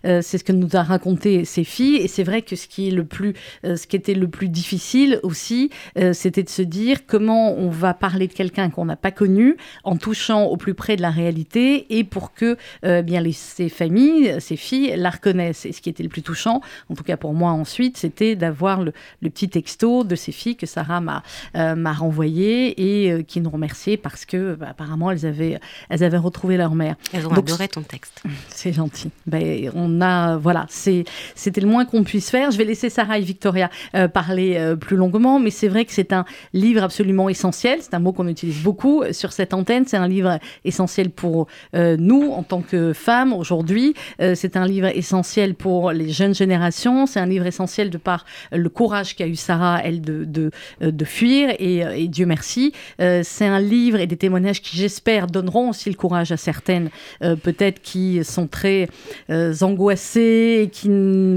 c'est 0.03 0.39
ce 0.39 0.45
que 0.45 0.53
nous 0.53 0.69
a 0.75 0.83
raconté 0.83 1.45
ces 1.45 1.65
filles. 1.65 1.97
Et 1.97 2.09
c'est 2.09 2.25
vrai 2.25 2.43
que 2.43 2.57
ce 2.57 2.67
qui, 2.67 2.89
est 2.89 2.93
le 2.93 3.05
plus, 3.05 3.35
ce 3.65 3.87
qui 3.87 3.97
était 3.97 4.15
le 4.15 4.29
plus 4.29 4.49
difficile 4.49 5.21
aussi, 5.23 5.71
c'était 6.13 6.43
de 6.43 6.49
se 6.49 6.63
dire 6.63 7.07
comment 7.07 7.55
on 7.55 7.69
va 7.69 7.95
parler 7.95 8.29
de 8.33 8.37
quelqu'un 8.37 8.71
qu'on 8.71 8.87
n'a 8.87 8.97
pas 8.97 9.11
connu 9.11 9.57
en 9.85 9.97
touchant 9.97 10.45
au 10.45 10.57
plus 10.57 10.75
près 10.75 10.97
de 10.97 11.03
la 11.03 11.11
réalité 11.11 11.99
et 11.99 12.05
pour 12.05 12.33
que 12.33 12.57
euh, 12.85 13.03
bien 13.03 13.21
les, 13.21 13.33
ces 13.33 13.69
familles, 13.69 14.37
ces 14.41 14.57
filles 14.57 14.95
la 14.97 15.11
reconnaissent. 15.11 15.67
Et 15.67 15.73
ce 15.73 15.81
qui 15.81 15.91
était 15.91 16.03
le 16.03 16.09
plus 16.09 16.23
touchant, 16.23 16.61
en 16.89 16.95
tout 16.95 17.05
cas 17.05 17.17
pour 17.17 17.35
moi 17.35 17.51
ensuite, 17.51 17.97
c'était 17.97 18.35
d'avoir 18.35 18.83
le, 18.83 18.93
petit 19.23 19.49
texto 19.49 20.05
de 20.05 20.15
ces 20.15 20.33
filles 20.33 20.57
que 20.57 20.67
Sarah 20.67 21.01
m'a 21.01 21.23
euh, 21.57 21.75
m'a 21.75 21.93
renvoyé 21.93 23.05
et 23.05 23.13
euh, 23.13 23.23
qui 23.23 23.41
nous 23.41 23.51
remerciaient 23.51 23.97
parce 23.97 24.25
que 24.25 24.55
bah, 24.55 24.69
apparemment 24.71 25.11
elles 25.11 25.27
avaient 25.27 25.59
elles 25.89 26.05
avaient 26.05 26.19
retrouvé 26.19 26.57
leur 26.57 26.75
mère. 26.75 26.97
Elles 27.13 27.27
ont 27.27 27.33
adoré 27.33 27.69
ton 27.69 27.83
texte. 27.83 28.23
C'est 28.49 28.73
gentil. 28.73 29.11
Ben, 29.27 29.71
on 29.75 30.01
a 30.01 30.37
voilà, 30.37 30.67
c'est 30.69 31.05
c'était 31.35 31.61
le 31.61 31.69
moins 31.69 31.85
qu'on 31.85 32.05
puisse 32.05 32.31
faire. 32.31 32.51
Je 32.51 32.59
vais 32.59 32.65
laisser 32.65 32.91
Sarah 32.91 33.19
et 33.19 33.23
Victoria 33.23 33.71
parler 34.13 34.75
plus 34.81 34.97
longuement, 34.97 35.39
mais 35.39 35.51
c'est 35.51 35.69
vrai 35.69 35.85
que 35.85 35.93
c'est 35.93 36.13
un 36.13 36.25
livre 36.53 36.83
absolument 36.83 37.29
essentiel. 37.29 37.79
C'est 37.83 37.95
un 37.95 37.99
mot 37.99 38.13
qu'on 38.13 38.22
utilise 38.29 38.63
beaucoup 38.63 39.03
sur 39.13 39.33
cette 39.33 39.55
antenne. 39.55 39.85
C'est 39.87 39.97
un 39.97 40.09
livre 40.09 40.39
essentiel 40.65 41.11
pour 41.11 41.47
euh, 41.75 41.97
nous 41.99 42.31
en 42.31 42.43
tant 42.43 42.61
que 42.61 42.93
femmes 42.93 43.33
aujourd'hui. 43.33 43.95
Euh, 44.21 44.35
c'est 44.35 44.57
un 44.57 44.67
livre 44.67 44.89
essentiel 44.89 45.55
pour 45.55 45.93
les 45.93 46.11
jeunes 46.11 46.35
générations. 46.35 47.07
C'est 47.07 47.21
un 47.21 47.27
livre 47.27 47.47
essentiel 47.47 47.91
de 47.91 47.99
par 47.99 48.25
le 48.51 48.69
courage 48.69 49.17
qu'a 49.17 49.27
eu 49.27 49.37
Sarah, 49.37 49.81
elle, 49.85 50.01
de, 50.01 50.25
de, 50.25 50.51
euh, 50.83 50.93
fuir. 51.05 51.51
Et, 51.59 51.79
et, 51.79 52.09
Dieu 52.09 52.27
merci. 52.27 52.73
c'est 52.99 53.47
un 53.47 53.59
livre 53.59 53.99
et 53.99 54.07
des 54.07 54.17
témoignages 54.17 54.63
qui, 54.63 54.77
j'espère, 54.77 55.27
donneront 55.27 55.71
aussi 55.71 55.91
le 55.91 55.97
courage 55.97 56.31
à 56.31 56.37
certaines, 56.37 56.91
peut-être 57.21 57.83
qui 57.83 58.23
sont 58.23 58.47
très 58.47 58.89
angoissées, 59.29 60.63
et 60.63 60.69
qui, 60.69 60.89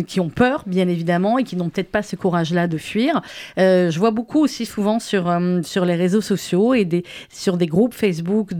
qui 0.05 0.19
ont 0.19 0.29
peur, 0.29 0.63
bien 0.67 0.87
évidemment, 0.87 1.39
et 1.39 1.43
qui 1.43 1.55
n'ont 1.55 1.69
peut-être 1.69 1.89
pas 1.89 2.03
ce 2.03 2.15
courage-là 2.15 2.67
de 2.67 2.77
fuir. 2.77 3.21
je 3.57 3.97
vois 3.97 4.11
beaucoup 4.11 4.39
aussi 4.39 4.67
souvent 4.67 4.99
sur, 4.99 5.35
sur 5.63 5.85
les 5.85 5.95
réseaux 5.95 6.21
sociaux 6.21 6.74
et 6.75 7.03
sur 7.29 7.57
des 7.57 7.67
groupes 7.67 7.93
Facebook 7.93 8.51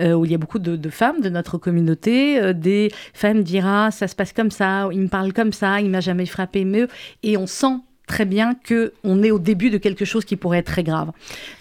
euh, 0.00 0.12
où 0.12 0.24
il 0.24 0.30
y 0.30 0.34
a 0.34 0.38
beaucoup 0.38 0.58
de, 0.58 0.90
femmes 0.90 1.20
de 1.20 1.28
notre 1.28 1.58
communauté. 1.58 2.40
Euh, 2.40 2.52
des 2.52 2.90
femmes 3.12 3.42
diront 3.42 3.64
ah, 3.66 3.90
ça 3.90 4.08
se 4.08 4.14
passe 4.14 4.32
comme 4.32 4.50
ça, 4.50 4.88
il 4.92 5.00
me 5.00 5.08
parle 5.08 5.32
comme 5.32 5.52
ça, 5.52 5.80
il 5.80 5.90
m'a 5.90 6.00
jamais 6.00 6.26
frappé, 6.26 6.64
mais 6.64 6.86
et 7.22 7.36
on 7.36 7.46
sent 7.46 7.76
très 8.06 8.24
bien 8.24 8.54
que 8.54 8.92
on 9.02 9.22
est 9.22 9.30
au 9.30 9.38
début 9.38 9.70
de 9.70 9.78
quelque 9.78 10.04
chose 10.04 10.24
qui 10.24 10.36
pourrait 10.36 10.58
être 10.58 10.66
très 10.66 10.82
grave. 10.82 11.10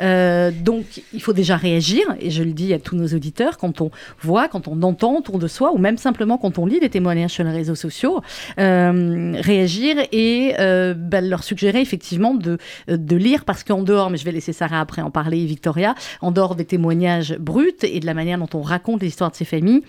Euh, 0.01 0.51
donc, 0.51 1.01
il 1.13 1.21
faut 1.21 1.33
déjà 1.33 1.55
réagir, 1.55 2.03
et 2.19 2.31
je 2.31 2.43
le 2.43 2.51
dis 2.51 2.73
à 2.73 2.79
tous 2.79 2.95
nos 2.95 3.07
auditeurs, 3.07 3.57
quand 3.57 3.81
on 3.81 3.91
voit, 4.21 4.47
quand 4.49 4.67
on 4.67 4.81
entend 4.81 5.17
autour 5.17 5.39
de 5.39 5.47
soi, 5.47 5.73
ou 5.73 5.77
même 5.77 5.97
simplement 5.97 6.37
quand 6.37 6.57
on 6.57 6.65
lit 6.65 6.79
des 6.79 6.89
témoignages 6.89 7.31
sur 7.31 7.43
les 7.43 7.51
réseaux 7.51 7.75
sociaux, 7.75 8.21
euh, 8.59 9.33
réagir 9.39 9.97
et 10.11 10.55
euh, 10.59 10.93
bah, 10.93 11.21
leur 11.21 11.43
suggérer 11.43 11.81
effectivement 11.81 12.33
de, 12.33 12.57
de 12.87 13.15
lire, 13.15 13.45
parce 13.45 13.63
qu'en 13.63 13.81
dehors, 13.83 14.09
mais 14.09 14.17
je 14.17 14.25
vais 14.25 14.31
laisser 14.31 14.53
Sarah 14.53 14.81
après 14.81 15.01
en 15.01 15.11
parler, 15.11 15.45
Victoria, 15.45 15.95
en 16.21 16.31
dehors 16.31 16.55
des 16.55 16.65
témoignages 16.65 17.37
bruts 17.39 17.71
et 17.83 17.99
de 17.99 18.05
la 18.05 18.13
manière 18.13 18.37
dont 18.37 18.49
on 18.53 18.61
raconte 18.61 19.01
l'histoire 19.01 19.31
de 19.31 19.35
ces 19.35 19.45
familles, 19.45 19.83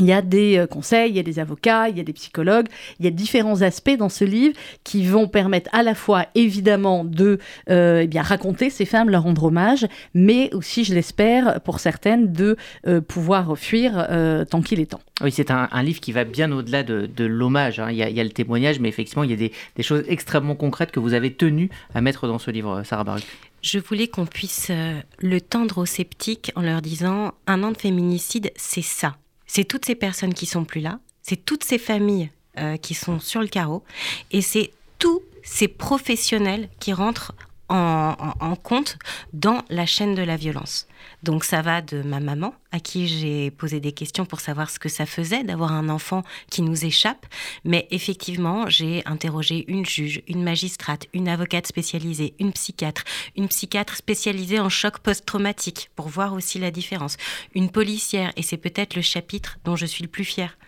il 0.00 0.06
y 0.06 0.12
a 0.12 0.22
des 0.22 0.58
euh, 0.58 0.66
conseils, 0.66 1.10
il 1.10 1.16
y 1.16 1.20
a 1.20 1.22
des 1.22 1.38
avocats, 1.38 1.88
il 1.88 1.96
y 1.96 2.00
a 2.00 2.02
des 2.02 2.12
psychologues, 2.12 2.66
il 2.98 3.04
y 3.04 3.08
a 3.08 3.10
différents 3.10 3.62
aspects 3.62 3.96
dans 3.96 4.08
ce 4.08 4.24
livre 4.24 4.56
qui 4.82 5.06
vont 5.06 5.28
permettre 5.28 5.70
à 5.72 5.82
la 5.82 5.94
fois 5.94 6.26
évidemment 6.34 7.04
de 7.04 7.38
euh, 7.70 8.00
eh 8.02 8.06
bien 8.06 8.22
raconter 8.22 8.70
ces 8.70 8.86
femmes, 8.86 9.08
leur 9.08 9.22
rendre 9.22 9.44
hommage, 9.44 9.86
mais 10.12 10.52
aussi, 10.52 10.84
je 10.84 10.94
l'espère, 10.94 11.60
pour 11.60 11.78
certaines, 11.78 12.32
de 12.32 12.56
euh, 12.86 13.00
pouvoir 13.00 13.56
fuir 13.56 14.06
tant 14.50 14.62
qu'il 14.62 14.80
est 14.80 14.86
temps. 14.86 15.00
Oui, 15.22 15.30
c'est 15.30 15.50
un, 15.50 15.68
livre 15.82 16.00
qui 16.00 16.12
va 16.12 16.24
bien 16.24 16.50
au-delà 16.50 16.82
de, 16.82 17.24
l'hommage. 17.24 17.78
Hein. 17.78 17.90
Il, 17.90 17.98
il, 17.98 18.16
y 18.16 18.20
a 18.20 18.24
le 18.24 18.30
témoignage, 18.30 18.80
mais 18.80 18.88
effectivement, 18.88 19.22
il 19.22 19.30
y 19.30 19.34
a 19.34 19.36
des, 19.36 19.52
des, 19.76 19.82
choses 19.82 20.02
extrêmement 20.08 20.54
concrètes 20.54 20.90
que 20.90 21.00
vous 21.00 21.14
avez 21.14 21.32
tenu 21.32 21.70
à 21.94 22.00
mettre 22.00 22.26
dans 22.26 22.38
ce 22.38 22.50
livre, 22.50 22.82
Sarah 22.84 23.04
Baruch. 23.04 23.24
Je 23.62 23.78
voulais 23.78 24.08
qu'on 24.08 24.26
puisse 24.26 24.70
le 25.18 25.40
tendre 25.40 25.78
aux 25.78 25.86
sceptiques 25.86 26.52
en 26.54 26.62
leur 26.62 26.82
disant 26.82 27.32
un 27.46 27.62
an 27.62 27.72
de 27.72 27.78
féminicide, 27.78 28.50
c'est 28.56 28.82
ça 28.82 29.16
c'est 29.54 29.64
toutes 29.64 29.84
ces 29.84 29.94
personnes 29.94 30.34
qui 30.34 30.46
sont 30.46 30.64
plus 30.64 30.80
là, 30.80 30.98
c'est 31.22 31.36
toutes 31.36 31.62
ces 31.62 31.78
familles 31.78 32.30
euh, 32.58 32.76
qui 32.76 32.94
sont 32.94 33.20
sur 33.20 33.40
le 33.40 33.46
carreau, 33.46 33.84
et 34.32 34.42
c'est 34.42 34.72
tous 34.98 35.22
ces 35.44 35.68
professionnels 35.68 36.68
qui 36.80 36.92
rentrent 36.92 37.32
en, 37.68 38.56
compte 38.62 38.98
dans 39.32 39.62
la 39.68 39.86
chaîne 39.86 40.14
de 40.14 40.22
la 40.22 40.36
violence. 40.36 40.86
Donc 41.22 41.44
ça 41.44 41.62
va 41.62 41.82
de 41.82 42.02
ma 42.02 42.20
maman 42.20 42.54
à 42.74 42.80
qui 42.80 43.06
j'ai 43.06 43.52
posé 43.52 43.78
des 43.78 43.92
questions 43.92 44.26
pour 44.26 44.40
savoir 44.40 44.68
ce 44.68 44.80
que 44.80 44.88
ça 44.88 45.06
faisait 45.06 45.44
d'avoir 45.44 45.70
un 45.70 45.88
enfant 45.88 46.24
qui 46.50 46.60
nous 46.60 46.84
échappe. 46.84 47.24
Mais 47.64 47.86
effectivement, 47.92 48.68
j'ai 48.68 49.06
interrogé 49.06 49.64
une 49.68 49.86
juge, 49.86 50.22
une 50.26 50.42
magistrate, 50.42 51.06
une 51.12 51.28
avocate 51.28 51.68
spécialisée, 51.68 52.34
une 52.40 52.52
psychiatre, 52.52 53.04
une 53.36 53.46
psychiatre 53.46 53.96
spécialisée 53.96 54.58
en 54.58 54.68
choc 54.68 54.98
post-traumatique 54.98 55.90
pour 55.94 56.08
voir 56.08 56.32
aussi 56.32 56.58
la 56.58 56.72
différence, 56.72 57.16
une 57.54 57.70
policière, 57.70 58.32
et 58.34 58.42
c'est 58.42 58.56
peut-être 58.56 58.96
le 58.96 59.02
chapitre 59.02 59.58
dont 59.64 59.76
je 59.76 59.86
suis 59.86 60.02
le 60.02 60.08
plus 60.08 60.24
fière, 60.24 60.58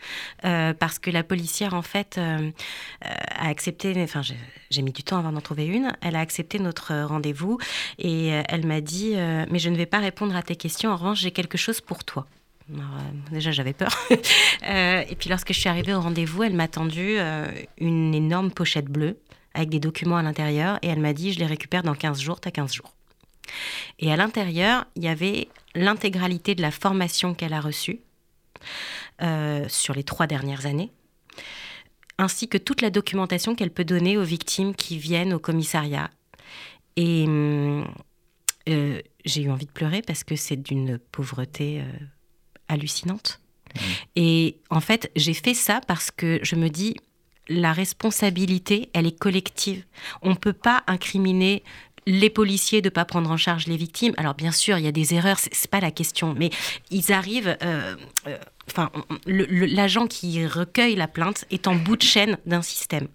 euh, 0.45 0.75
parce 0.75 1.01
que 1.01 1.11
la 1.11 1.25
policière, 1.25 1.75
en 1.75 1.83
fait, 1.83 2.19
euh, 2.19 2.53
euh, 3.05 3.15
a 3.35 3.49
accepté, 3.49 3.93
enfin, 4.01 4.23
j'ai 4.71 4.83
mis 4.83 4.93
du 4.93 5.03
temps 5.03 5.19
avant 5.19 5.33
d'en 5.33 5.41
trouver 5.41 5.67
une, 5.67 5.93
elle 6.03 6.15
a 6.15 6.21
accepté 6.21 6.61
notre 6.61 6.95
rendez-vous 7.03 7.59
et 7.99 8.29
elle 8.29 8.65
m'a 8.65 8.81
dit, 8.81 9.15
mais 9.51 9.59
je 9.59 9.71
ne 9.71 9.77
vais 9.77 9.87
pas 9.87 9.99
répondre 9.99 10.37
à 10.37 10.43
tes 10.43 10.57
questions, 10.57 10.91
en 10.91 10.97
revanche, 10.97 11.21
j'ai 11.21 11.31
quelque 11.33 11.59
chose 11.59 11.81
pour 11.81 11.96
toi. 12.05 12.27
Euh, 12.71 12.77
déjà, 13.31 13.51
j'avais 13.53 13.73
peur. 13.73 13.91
Euh, 14.69 15.05
et 15.09 15.15
puis, 15.15 15.29
lorsque 15.29 15.53
je 15.53 15.61
suis 15.61 15.69
arrivée 15.69 15.95
au 15.95 16.01
rendez-vous, 16.01 16.43
elle 16.43 16.55
m'a 16.55 16.67
tendu 16.67 17.19
euh, 17.19 17.47
une 17.79 18.15
énorme 18.15 18.51
pochette 18.51 18.87
bleue 18.87 19.17
avec 19.55 19.69
des 19.69 19.79
documents 19.79 20.17
à 20.17 20.23
l'intérieur 20.23 20.79
et 20.83 20.89
elle 20.89 20.99
m'a 20.99 21.13
dit 21.13 21.33
Je 21.33 21.39
les 21.39 21.47
récupère 21.47 21.85
dans 21.85 21.95
15 21.95 22.21
jours, 22.21 22.41
t'as 22.41 22.51
15 22.51 22.73
jours. 22.73 22.93
Et 24.01 24.13
à 24.13 24.17
l'intérieur, 24.17 24.87
il 24.97 25.05
y 25.05 25.09
avait 25.09 25.47
l'intégralité 25.77 26.57
de 26.57 26.63
la 26.63 26.73
formation 26.73 27.35
qu'elle 27.35 27.53
a 27.53 27.61
reçue 27.61 28.01
sur 29.69 29.95
les 29.95 30.03
trois 30.03 30.27
dernières 30.27 30.67
années, 30.67 30.91
ainsi 32.19 32.49
que 32.49 32.59
toute 32.59 32.81
la 32.81 32.91
documentation 32.91 33.55
qu'elle 33.55 33.71
peut 33.71 33.85
donner 33.85 34.19
aux 34.19 34.25
victimes 34.25 34.75
qui 34.75 34.99
viennent 34.99 35.35
au 35.35 35.39
commissariat. 35.39 36.11
Et 36.97 37.27
hum, 38.69 39.01
j'ai 39.25 39.43
eu 39.43 39.51
envie 39.51 39.67
de 39.67 39.73
pleurer 39.73 40.03
parce 40.03 40.25
que 40.25 40.37
c'est 40.37 40.57
d'une 40.57 40.99
pauvreté 40.99 41.81
euh, 41.81 41.85
hallucinante. 42.69 43.41
Mmh. 43.75 43.81
Et 44.17 44.59
en 44.71 44.81
fait, 44.81 45.11
j'ai 45.17 45.35
fait 45.35 45.55
ça 45.55 45.81
parce 45.87 46.11
que 46.11 46.39
je 46.43 46.57
me 46.57 46.69
dis, 46.69 46.97
la 47.49 47.73
responsabilité, 47.73 48.91
elle 48.93 49.07
est 49.07 49.19
collective. 49.19 49.85
On 50.23 50.31
ne 50.31 50.35
peut 50.35 50.53
pas 50.53 50.83
incriminer 50.87 51.63
les 52.07 52.31
policiers 52.31 52.83
de 52.83 52.87
ne 52.87 52.91
pas 52.91 53.05
prendre 53.05 53.31
en 53.31 53.37
charge 53.37 53.67
les 53.67 53.77
victimes. 53.77 54.15
Alors 54.17 54.35
bien 54.35 54.53
sûr, 54.53 54.79
il 54.79 54.85
y 54.85 54.89
a 54.89 54.93
des 54.93 55.15
erreurs, 55.15 55.39
c'est 55.39 55.71
pas 55.71 55.81
la 55.81 55.91
question, 55.91 56.35
mais 56.35 56.51
ils 56.91 57.13
arrivent. 57.13 57.57
Euh, 57.63 57.97
euh, 58.27 58.39
enfin, 58.71 58.91
l'agent 59.27 60.07
qui 60.07 60.47
recueille 60.47 60.95
la 60.95 61.09
plainte 61.09 61.45
est 61.51 61.67
en 61.67 61.75
bout 61.75 61.97
de 61.97 62.03
chaîne 62.03 62.39
d'un 62.47 62.63
système. 62.63 63.09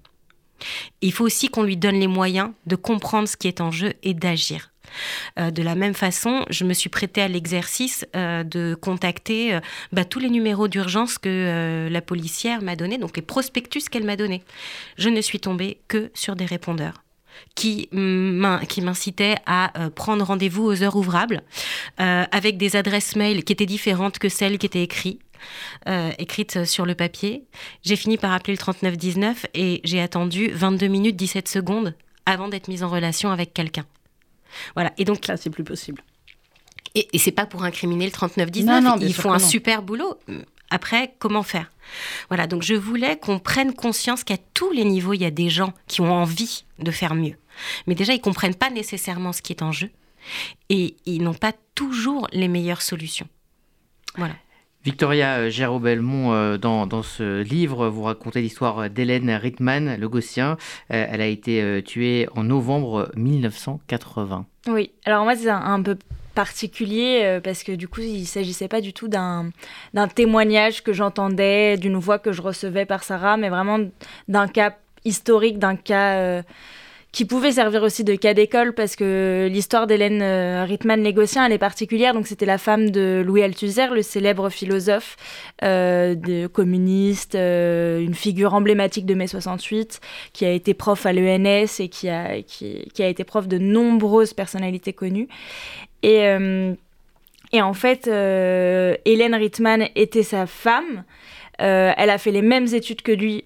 Il 1.02 1.12
faut 1.12 1.26
aussi 1.26 1.48
qu'on 1.48 1.64
lui 1.64 1.78
donne 1.78 2.00
les 2.00 2.08
moyens 2.08 2.52
de 2.68 2.76
comprendre 2.76 3.28
ce 3.28 3.38
qui 3.38 3.48
est 3.48 3.62
en 3.62 3.72
jeu 3.72 3.94
et 4.04 4.14
d'agir. 4.14 4.71
Euh, 5.40 5.52
de 5.52 5.62
la 5.62 5.76
même 5.76 5.94
façon, 5.94 6.46
je 6.50 6.64
me 6.64 6.74
suis 6.74 6.90
prêtée 6.90 7.22
à 7.22 7.28
l'exercice 7.28 8.06
euh, 8.16 8.44
de 8.44 8.76
contacter 8.80 9.54
euh, 9.54 9.60
bah, 9.92 10.06
tous 10.06 10.20
les 10.20 10.30
numéros 10.30 10.68
d'urgence 10.68 11.18
que 11.18 11.88
la 11.90 12.02
policière 12.02 12.62
m'a 12.62 12.76
donné, 12.76 12.98
donc 12.98 13.16
les 13.16 13.22
prospectus 13.22 13.90
qu'elle 13.90 14.04
m'a 14.04 14.16
donnés. 14.16 14.44
Je 14.98 15.10
ne 15.10 15.22
suis 15.22 15.40
tombée 15.40 15.80
que 15.88 16.12
sur 16.14 16.36
des 16.36 16.46
répondeurs 16.46 17.04
qui 17.56 17.88
m'incitaient 17.94 19.38
à 19.46 19.72
prendre 19.96 20.26
rendez-vous 20.26 20.64
aux 20.64 20.84
heures 20.84 20.98
ouvrables, 20.98 21.42
avec 21.98 22.58
des 22.58 22.76
adresses 22.76 23.16
mail 23.16 23.44
qui 23.44 23.54
étaient 23.54 23.66
différentes 23.66 24.20
que 24.20 24.28
celles 24.28 24.58
qui 24.58 24.66
étaient 24.66 24.84
écrites. 24.84 25.22
écrites 26.20 26.66
sur 26.66 26.86
le 26.86 26.94
papier. 26.94 27.46
J'ai 27.84 27.96
fini 27.96 28.18
par 28.18 28.34
appeler 28.34 28.54
le 28.54 28.58
3919 28.58 29.46
et 29.54 29.80
j'ai 29.86 30.02
attendu 30.02 30.52
22 30.54 30.88
minutes 30.88 31.16
17 31.16 31.48
secondes 31.48 31.96
avant 32.26 32.50
d'être 32.50 32.68
mise 32.68 32.84
en 32.84 32.90
relation 32.90 33.32
avec 33.32 33.54
quelqu'un. 33.54 33.86
Voilà. 34.76 34.92
Et 34.98 35.06
donc 35.06 35.28
là, 35.28 35.38
c'est 35.38 35.50
plus 35.50 35.64
possible. 35.64 36.04
Et, 36.96 37.08
et 37.14 37.18
c'est 37.18 37.32
pas 37.32 37.46
pour 37.46 37.64
incriminer 37.64 38.06
le 38.06 38.12
39-19. 38.12 38.98
Ils 39.02 39.14
font 39.14 39.32
un 39.32 39.40
super 39.40 39.82
boulot. 39.82 40.20
Après, 40.70 41.14
comment 41.20 41.44
faire? 41.44 41.70
Voilà. 42.30 42.48
Donc 42.48 42.64
je 42.64 42.74
voulais 42.74 43.18
qu'on 43.18 43.40
prenne 43.40 43.74
conscience 43.74 44.24
qu'à 44.24 44.38
tous 44.54 44.72
les 44.72 44.86
niveaux, 44.86 45.14
il 45.14 45.22
y 45.22 45.26
a 45.26 45.32
des 45.32 45.50
gens 45.50 45.74
qui 45.88 46.02
ont 46.02 46.14
envie 46.14 46.64
de 46.80 46.92
faire 46.92 47.16
mieux. 47.16 47.36
Mais 47.88 47.96
déjà, 47.96 48.14
ils 48.14 48.22
comprennent 48.22 48.56
pas 48.56 48.70
nécessairement 48.70 49.34
ce 49.34 49.42
qui 49.42 49.54
est 49.54 49.62
en 49.62 49.72
jeu 49.72 49.90
et 50.70 50.96
ils 51.06 51.22
n'ont 51.22 51.34
pas 51.34 51.54
toujours 51.76 52.28
les 52.32 52.48
meilleures 52.48 52.82
solutions. 52.82 53.28
Voilà. 54.16 54.36
Victoria 54.84 55.38
euh, 55.38 55.50
Géraud-Belmont, 55.50 56.34
euh, 56.34 56.58
dans, 56.58 56.88
dans, 56.88 57.04
ce 57.04 57.42
livre, 57.44 57.88
vous 57.88 58.04
racontez 58.04 58.42
l'histoire 58.42 58.90
d'Hélène 58.90 59.30
Rittmann, 59.30 59.96
le 60.00 60.10
Gaussien. 60.10 60.58
Euh, 60.92 61.06
elle 61.10 61.22
a 61.22 61.28
été 61.28 61.84
tuée 61.86 62.28
en 62.36 62.44
novembre 62.44 63.12
1980. 63.16 64.46
Oui, 64.68 64.92
alors 65.06 65.24
moi 65.24 65.36
c'est 65.36 65.50
un, 65.50 65.82
peu 65.82 65.98
particulier 66.34 67.40
parce 67.44 67.64
que 67.64 67.74
du 67.74 67.88
coup 67.88 68.02
il 68.02 68.22
ne 68.22 68.26
s'agissait 68.26 68.68
pas 68.68 68.82
du 68.82 68.94
tout 68.94 69.08
d'un 69.08 69.52
témoignage 70.16 70.84
que 70.84 70.94
j'entendais, 70.94 71.78
d'une 71.78 71.98
voix 71.98 72.20
que 72.20 72.32
je 72.32 72.42
recevais 72.42 72.86
par 72.86 73.04
Sarah, 73.04 73.38
mais 73.38 73.50
vraiment 73.50 73.80
d'un 74.28 74.48
cas 74.48 74.76
historique, 75.04 75.60
d'un 75.60 75.76
cas 75.76 76.44
qui 77.12 77.26
pouvait 77.26 77.52
servir 77.52 77.84
aussi 77.84 78.06
de 78.06 78.16
cas 78.16 78.34
d'école 78.34 78.74
parce 78.74 78.96
que 78.96 79.50
l'histoire 79.52 79.86
d'Hélène 79.86 80.22
euh, 80.22 80.64
Rittmann 80.64 81.02
Négocien, 81.02 81.46
elle 81.46 81.52
est 81.52 81.58
particulière. 81.58 82.14
Donc, 82.14 82.26
c'était 82.26 82.46
la 82.46 82.58
femme 82.58 82.90
de 82.90 83.22
Louis 83.26 83.44
Althusser, 83.44 83.88
le 83.88 84.02
célèbre 84.02 84.50
philosophe 84.50 85.18
euh, 85.64 86.48
communiste, 86.48 87.36
euh, 87.36 88.00
une 88.00 88.14
figure 88.14 88.54
emblématique 88.54 89.06
de 89.06 89.14
mai 89.14 89.28
68, 89.28 90.00
qui 90.32 90.46
a 90.46 90.52
été 90.52 90.74
prof 90.74 91.06
à 91.06 91.12
l'ENS 91.12 91.80
et 91.80 91.90
qui 91.90 92.08
a, 92.08 92.42
qui, 92.42 92.86
a 93.00 93.08
été 93.08 93.26
prof 93.26 93.48
de 93.48 93.58
nombreuses 93.58 94.34
personnalités 94.34 94.94
connues. 94.94 95.28
Et, 96.04 96.24
et 97.54 97.62
en 97.62 97.74
fait, 97.74 98.08
Hélène 98.08 99.36
Rittmann 99.36 99.88
était 99.96 100.24
sa 100.24 100.48
femme. 100.48 101.04
elle 101.60 102.10
a 102.10 102.18
fait 102.18 102.32
les 102.32 102.42
mêmes 102.42 102.68
études 102.74 103.04
que 103.04 103.12
lui 103.12 103.44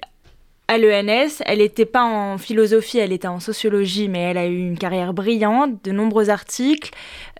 à 0.68 0.78
l'ENS. 0.78 1.42
Elle 1.46 1.60
n'était 1.60 1.86
pas 1.86 2.04
en 2.04 2.38
philosophie, 2.38 2.98
elle 2.98 3.12
était 3.12 3.28
en 3.28 3.40
sociologie, 3.40 4.10
mais 4.10 4.22
elle 4.22 4.38
a 4.38 4.48
eu 4.48 4.58
une 4.58 4.78
carrière 4.78 5.14
brillante, 5.14 5.84
de 5.84 5.92
nombreux 5.92 6.30
articles. 6.30 6.92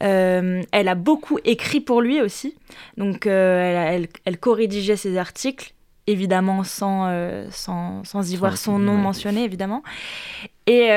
Euh, 0.04 0.62
elle 0.72 0.88
a 0.88 0.96
beaucoup 0.96 1.40
écrit 1.44 1.82
pour 1.82 2.02
lui 2.02 2.22
aussi. 2.22 2.56
Donc 2.98 3.28
euh, 3.28 3.88
elle, 3.88 4.08
elle, 4.26 4.38
co-rédigeait 4.38 4.96
ses 4.96 5.18
articles, 5.18 5.74
évidemment 6.08 6.64
sans, 6.64 7.08
euh, 7.08 7.48
sans, 7.52 8.04
sans, 8.04 8.32
y 8.32 8.36
voir 8.36 8.58
son 8.58 8.80
nom 8.80 8.96
mentionné, 8.96 9.44
évidemment. 9.44 9.84
Et, 10.68 10.90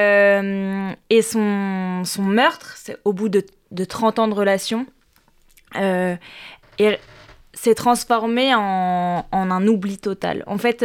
et 1.11 1.23
son, 1.23 2.03
son 2.05 2.23
meurtre, 2.23 2.75
c'est 2.77 2.97
au 3.05 3.13
bout 3.13 3.29
de, 3.29 3.45
de 3.71 3.85
30 3.85 4.19
ans 4.19 4.29
de 4.29 4.35
relation. 4.35 4.87
s'est 5.75 7.75
transformé 7.75 8.55
en, 8.55 9.27
en, 9.31 9.51
un 9.51 9.67
oubli 9.67 9.99
total. 9.99 10.43
En 10.47 10.57
fait, 10.57 10.83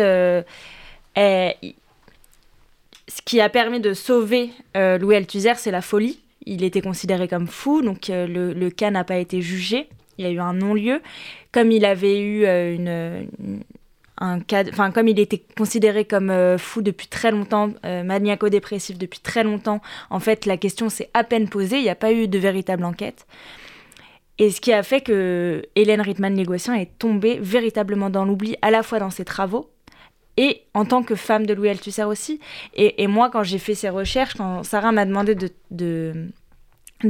ce 3.07 3.21
qui 3.25 3.41
a 3.41 3.49
permis 3.49 3.79
de 3.79 3.93
sauver 3.93 4.51
euh, 4.77 4.97
Louis 4.97 5.15
Althusser, 5.15 5.53
c'est 5.57 5.71
la 5.71 5.81
folie. 5.81 6.19
Il 6.45 6.63
était 6.63 6.81
considéré 6.81 7.27
comme 7.27 7.47
fou, 7.47 7.81
donc 7.81 8.09
euh, 8.09 8.27
le, 8.27 8.69
cas 8.69 8.91
n'a 8.91 9.03
pas 9.03 9.17
été 9.17 9.41
jugé. 9.41 9.87
Il 10.17 10.25
y 10.25 10.27
a 10.27 10.31
eu 10.31 10.39
un 10.39 10.53
non-lieu. 10.53 11.01
Comme 11.51 11.71
il 11.71 11.85
avait 11.85 12.19
eu 12.19 12.43
euh, 12.45 13.23
un 14.17 14.39
cas, 14.39 14.63
enfin 14.69 14.91
comme 14.91 15.07
il 15.07 15.19
était 15.19 15.43
considéré 15.57 16.05
comme 16.05 16.57
fou 16.57 16.81
depuis 16.81 17.07
très 17.07 17.31
longtemps, 17.31 17.71
maniaco-dépressif 17.83 18.97
depuis 18.97 19.19
très 19.19 19.43
longtemps, 19.43 19.81
en 20.09 20.19
fait 20.19 20.45
la 20.45 20.57
question 20.57 20.89
s'est 20.89 21.09
à 21.13 21.23
peine 21.23 21.49
posée. 21.49 21.77
Il 21.77 21.83
n'y 21.83 21.89
a 21.89 21.95
pas 21.95 22.11
eu 22.11 22.27
de 22.27 22.37
véritable 22.37 22.83
enquête. 22.83 23.25
Et 24.39 24.49
ce 24.49 24.61
qui 24.61 24.73
a 24.73 24.81
fait 24.83 25.01
que 25.01 25.63
Hélène 25.75 26.01
Rittmann 26.01 26.33
négociant 26.33 26.73
est 26.73 26.97
tombée 26.97 27.39
véritablement 27.39 28.09
dans 28.09 28.25
l'oubli, 28.25 28.55
à 28.61 28.71
la 28.71 28.81
fois 28.81 28.99
dans 28.99 29.11
ses 29.11 29.25
travaux, 29.25 29.69
et 30.37 30.63
en 30.73 30.85
tant 30.85 31.03
que 31.03 31.15
femme 31.15 31.45
de 31.45 31.53
Louis 31.53 31.69
Althusser 31.69 32.03
aussi. 32.03 32.39
Et, 32.75 33.07
moi, 33.07 33.29
quand 33.29 33.43
j'ai 33.43 33.59
fait 33.59 33.75
ces 33.75 33.89
recherches, 33.89 34.35
quand 34.35 34.63
Sarah 34.63 34.91
m'a 34.91 35.05
demandé 35.05 35.35
de, 35.71 36.13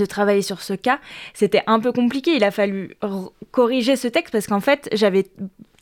travailler 0.10 0.42
sur 0.42 0.62
ce 0.62 0.74
cas, 0.74 1.00
c'était 1.34 1.64
un 1.68 1.80
peu 1.80 1.92
compliqué. 1.92 2.36
Il 2.36 2.44
a 2.44 2.52
fallu 2.52 2.96
corriger 3.52 3.96
ce 3.96 4.08
texte 4.08 4.32
parce 4.32 4.48
qu'en 4.48 4.60
fait, 4.60 4.90
j'avais 4.92 5.26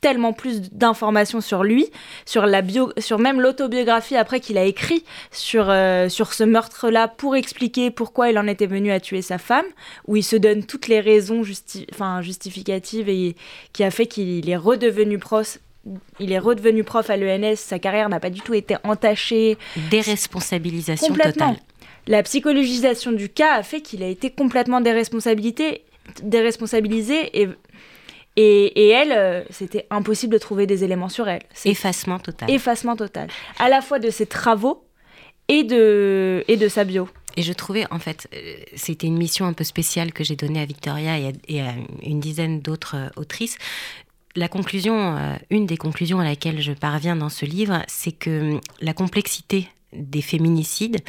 tellement 0.01 0.33
plus 0.33 0.71
d'informations 0.71 1.41
sur 1.41 1.63
lui, 1.63 1.87
sur 2.25 2.47
la 2.47 2.61
bio, 2.63 2.91
sur 2.97 3.19
même 3.19 3.39
l'autobiographie 3.39 4.15
après 4.15 4.39
qu'il 4.39 4.57
a 4.57 4.63
écrit 4.63 5.03
sur, 5.29 5.69
euh, 5.69 6.09
sur 6.09 6.33
ce 6.33 6.43
meurtre-là 6.43 7.07
pour 7.07 7.35
expliquer 7.35 7.91
pourquoi 7.91 8.31
il 8.31 8.39
en 8.39 8.47
était 8.47 8.65
venu 8.65 8.91
à 8.91 8.99
tuer 8.99 9.21
sa 9.21 9.37
femme, 9.37 9.65
où 10.07 10.17
il 10.17 10.23
se 10.23 10.35
donne 10.35 10.65
toutes 10.65 10.87
les 10.87 10.99
raisons 10.99 11.43
justificatives 11.43 13.09
et 13.09 13.35
qui 13.73 13.83
a 13.83 13.91
fait 13.91 14.07
qu'il 14.07 14.49
est 14.49 14.57
redevenu 14.57 15.19
proche 15.19 15.59
il 16.19 16.31
est 16.31 16.39
redevenu 16.39 16.83
prof 16.83 17.09
à 17.09 17.17
l'ENS, 17.17 17.55
sa 17.55 17.79
carrière 17.79 18.09
n'a 18.09 18.19
pas 18.19 18.29
du 18.29 18.41
tout 18.41 18.53
été 18.53 18.75
entachée. 18.83 19.57
Déresponsabilisation 19.89 21.07
complètement. 21.07 21.53
totale. 21.53 21.65
La 22.07 22.23
psychologisation 22.23 23.11
du 23.11 23.29
cas 23.29 23.55
a 23.55 23.63
fait 23.63 23.81
qu'il 23.81 24.03
a 24.03 24.07
été 24.07 24.31
complètement 24.31 24.81
déresponsabilisé 24.81 25.81
et, 27.41 27.49
et, 28.37 28.65
et 28.65 28.89
elle, 28.89 29.11
euh, 29.11 29.43
c'était 29.49 29.87
impossible 29.89 30.33
de 30.33 30.39
trouver 30.39 30.65
des 30.65 30.83
éléments 30.83 31.09
sur 31.09 31.27
elle. 31.27 31.43
Effacement 31.65 32.19
total. 32.19 32.49
Effacement 32.49 32.95
total. 32.95 33.27
À 33.59 33.69
la 33.69 33.81
fois 33.81 33.99
de 33.99 34.09
ses 34.09 34.25
travaux 34.25 34.83
et 35.47 35.63
de, 35.63 36.43
et 36.47 36.57
de 36.57 36.67
sa 36.67 36.85
bio. 36.85 37.07
et 37.35 37.43
je 37.43 37.53
trouvais, 37.53 37.85
en 37.91 37.99
fait, 37.99 38.27
euh, 38.33 38.55
c'était 38.75 39.07
une 39.07 39.17
mission 39.17 39.45
un 39.45 39.53
peu 39.53 39.63
spéciale 39.63 40.13
que 40.13 40.23
j'ai 40.23 40.35
donnée 40.35 40.61
à 40.61 40.65
Victoria 40.65 41.17
et 41.19 41.61
à, 41.61 41.73
une 42.03 42.19
dizaine 42.19 42.61
d'autres 42.61 42.95
euh, 42.95 43.09
autrices. 43.15 43.57
La 44.35 44.47
conclusion, 44.47 45.17
euh, 45.17 45.35
une 45.49 45.65
des 45.65 45.77
conclusions 45.77 46.19
à 46.19 46.23
laquelle 46.23 46.61
je 46.61 46.71
parviens 46.71 47.15
dans 47.15 47.29
ce 47.29 47.45
livre, 47.45 47.83
c'est 47.87 48.11
que 48.11 48.53
hum, 48.53 48.61
la 48.79 48.93
complexité 48.93 49.67
des 49.93 50.21
féminicides 50.21 50.99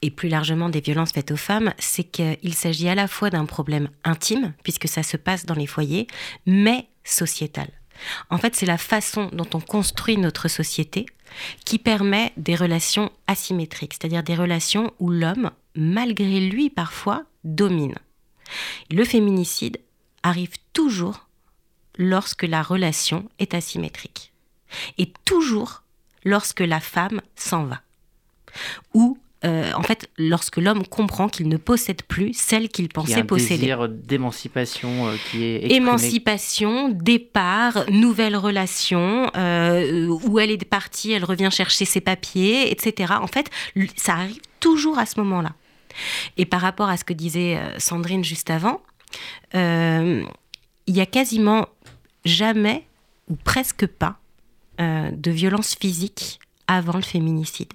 et 0.00 0.10
plus 0.10 0.28
largement 0.28 0.68
des 0.68 0.80
violences 0.80 1.12
faites 1.12 1.30
aux 1.30 1.36
femmes, 1.36 1.74
c'est 1.78 2.04
qu'il 2.04 2.54
s'agit 2.54 2.88
à 2.88 2.94
la 2.94 3.08
fois 3.08 3.30
d'un 3.30 3.44
problème 3.44 3.88
intime, 4.04 4.54
puisque 4.62 4.88
ça 4.88 5.02
se 5.02 5.16
passe 5.16 5.44
dans 5.44 5.54
les 5.54 5.66
foyers, 5.66 6.06
mais 6.46 6.86
sociétal. 7.04 7.68
En 8.30 8.38
fait, 8.38 8.54
c'est 8.54 8.66
la 8.66 8.78
façon 8.78 9.28
dont 9.32 9.48
on 9.54 9.60
construit 9.60 10.16
notre 10.16 10.48
société 10.48 11.06
qui 11.64 11.78
permet 11.78 12.32
des 12.36 12.54
relations 12.54 13.10
asymétriques, 13.26 13.94
c'est-à-dire 13.94 14.22
des 14.22 14.36
relations 14.36 14.92
où 15.00 15.10
l'homme, 15.10 15.50
malgré 15.74 16.40
lui 16.40 16.70
parfois, 16.70 17.24
domine. 17.44 17.94
Le 18.90 19.04
féminicide 19.04 19.78
arrive 20.22 20.54
toujours 20.72 21.27
lorsque 21.98 22.44
la 22.44 22.62
relation 22.62 23.28
est 23.38 23.54
asymétrique 23.54 24.32
et 24.96 25.12
toujours 25.24 25.82
lorsque 26.24 26.60
la 26.60 26.80
femme 26.80 27.20
s'en 27.36 27.64
va 27.64 27.82
ou 28.94 29.18
euh, 29.44 29.70
en 29.74 29.82
fait, 29.82 30.10
lorsque 30.18 30.56
l'homme 30.56 30.84
comprend 30.84 31.28
qu'il 31.28 31.48
ne 31.48 31.56
possède 31.56 32.02
plus 32.02 32.32
celle 32.32 32.68
qu'il 32.68 32.88
pensait 32.88 33.22
posséder. 33.22 33.62
Il 33.62 33.68
y 33.68 33.70
a 33.70 33.76
un 33.76 33.86
désir 33.86 34.02
d'émancipation 34.04 35.06
euh, 35.06 35.14
qui 35.30 35.44
est 35.44 35.56
exprimé. 35.56 35.76
Émancipation, 35.76 36.88
départ, 36.88 37.84
nouvelle 37.88 38.36
relation, 38.36 39.30
euh, 39.36 40.08
où 40.08 40.40
elle 40.40 40.50
est 40.50 40.64
partie, 40.64 41.12
elle 41.12 41.24
revient 41.24 41.50
chercher 41.52 41.84
ses 41.84 42.00
papiers, 42.00 42.72
etc. 42.72 43.14
En 43.20 43.28
fait, 43.28 43.48
ça 43.94 44.14
arrive 44.14 44.40
toujours 44.58 44.98
à 44.98 45.06
ce 45.06 45.20
moment-là. 45.20 45.52
Et 46.36 46.44
par 46.44 46.60
rapport 46.60 46.88
à 46.88 46.96
ce 46.96 47.04
que 47.04 47.12
disait 47.12 47.60
Sandrine 47.78 48.24
juste 48.24 48.50
avant, 48.50 48.82
il 49.54 50.26
y 50.96 51.00
a 51.00 51.06
quasiment 51.06 51.68
jamais, 52.24 52.86
ou 53.28 53.36
presque 53.36 53.86
pas, 53.86 54.18
de 54.78 55.30
violence 55.32 55.74
physique 55.74 56.38
avant 56.68 56.94
le 56.94 57.02
féminicide. 57.02 57.72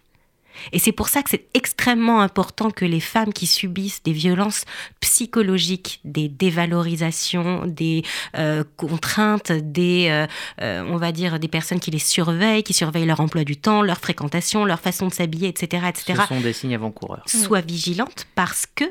Et 0.71 0.79
c'est 0.79 0.91
pour 0.91 1.09
ça 1.09 1.23
que 1.23 1.29
c'est 1.29 1.47
extrêmement 1.53 2.21
important 2.21 2.71
que 2.71 2.85
les 2.85 3.00
femmes 3.00 3.33
qui 3.33 3.47
subissent 3.47 4.03
des 4.03 4.12
violences 4.12 4.65
psychologiques, 5.00 6.00
des 6.03 6.29
dévalorisations, 6.29 7.65
des 7.65 8.03
euh, 8.38 8.63
contraintes, 8.77 9.51
des, 9.51 10.07
euh, 10.09 10.27
euh, 10.62 10.83
on 10.88 10.97
va 10.97 11.12
dire, 11.12 11.39
des 11.39 11.47
personnes 11.47 11.79
qui 11.79 11.91
les 11.91 12.00
surveillent, 12.00 12.63
qui 12.63 12.73
surveillent 12.73 13.05
leur 13.05 13.19
emploi 13.19 13.43
du 13.43 13.57
temps, 13.57 13.81
leur 13.81 13.97
fréquentation, 13.97 14.65
leur 14.65 14.79
façon 14.79 15.07
de 15.07 15.13
s'habiller, 15.13 15.50
etc., 15.50 15.88
etc. 15.89 16.21
Ce 16.21 16.27
sont 16.27 16.41
des 16.41 16.53
signes 16.53 16.75
avant-coureurs. 16.75 17.23
Soient 17.25 17.62
vigilantes 17.62 18.27
parce 18.35 18.65
que 18.65 18.85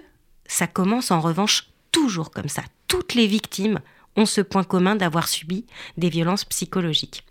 ça 0.46 0.66
commence 0.66 1.10
en 1.10 1.20
revanche 1.20 1.68
toujours 1.92 2.30
comme 2.30 2.48
ça. 2.48 2.62
Toutes 2.88 3.14
les 3.14 3.26
victimes 3.26 3.80
ont 4.16 4.26
ce 4.26 4.40
point 4.40 4.64
commun 4.64 4.96
d'avoir 4.96 5.28
subi 5.28 5.64
des 5.96 6.08
violences 6.08 6.44
psychologiques. 6.44 7.24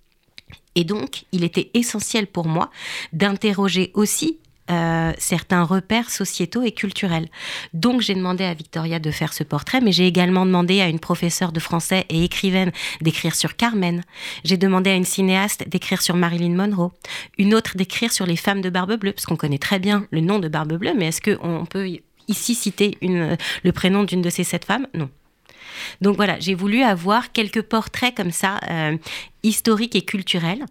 Et 0.75 0.83
donc, 0.83 1.25
il 1.31 1.43
était 1.43 1.69
essentiel 1.73 2.27
pour 2.27 2.47
moi 2.47 2.71
d'interroger 3.13 3.91
aussi 3.93 4.39
euh, 4.69 5.11
certains 5.17 5.63
repères 5.63 6.09
sociétaux 6.09 6.61
et 6.61 6.71
culturels. 6.71 7.27
Donc 7.73 7.99
j'ai 7.99 8.15
demandé 8.15 8.45
à 8.45 8.53
Victoria 8.53 8.99
de 8.99 9.11
faire 9.11 9.33
ce 9.33 9.43
portrait, 9.43 9.81
mais 9.81 9.91
j'ai 9.91 10.07
également 10.07 10.45
demandé 10.45 10.79
à 10.79 10.87
une 10.87 10.99
professeure 10.99 11.51
de 11.51 11.59
français 11.59 12.05
et 12.09 12.23
écrivaine 12.23 12.71
d'écrire 13.01 13.35
sur 13.35 13.57
Carmen. 13.57 14.01
J'ai 14.45 14.55
demandé 14.55 14.91
à 14.91 14.95
une 14.95 15.03
cinéaste 15.03 15.67
d'écrire 15.67 16.01
sur 16.01 16.15
Marilyn 16.15 16.55
Monroe. 16.55 16.91
Une 17.37 17.53
autre 17.53 17.75
d'écrire 17.75 18.13
sur 18.13 18.25
les 18.25 18.37
femmes 18.37 18.61
de 18.61 18.69
Barbe 18.69 18.95
Bleue, 18.95 19.11
parce 19.11 19.25
qu'on 19.25 19.35
connaît 19.35 19.57
très 19.57 19.79
bien 19.79 20.05
le 20.09 20.21
nom 20.21 20.39
de 20.39 20.47
Barbe 20.47 20.73
Bleue, 20.73 20.93
mais 20.95 21.07
est-ce 21.07 21.21
qu'on 21.21 21.65
peut 21.65 21.89
ici 22.29 22.55
citer 22.55 22.97
le 23.01 23.71
prénom 23.71 24.03
d'une 24.03 24.21
de 24.21 24.29
ces 24.29 24.45
sept 24.45 24.63
femmes? 24.63 24.87
Non. 24.93 25.09
Donc 26.01 26.15
voilà, 26.15 26.39
j'ai 26.39 26.55
voulu 26.55 26.81
avoir 26.81 27.31
quelques 27.31 27.61
portraits 27.61 28.15
comme 28.15 28.31
ça, 28.31 28.59
euh, 28.69 28.97
historiques 29.43 29.95
et 29.95 30.03
culturels, 30.03 30.65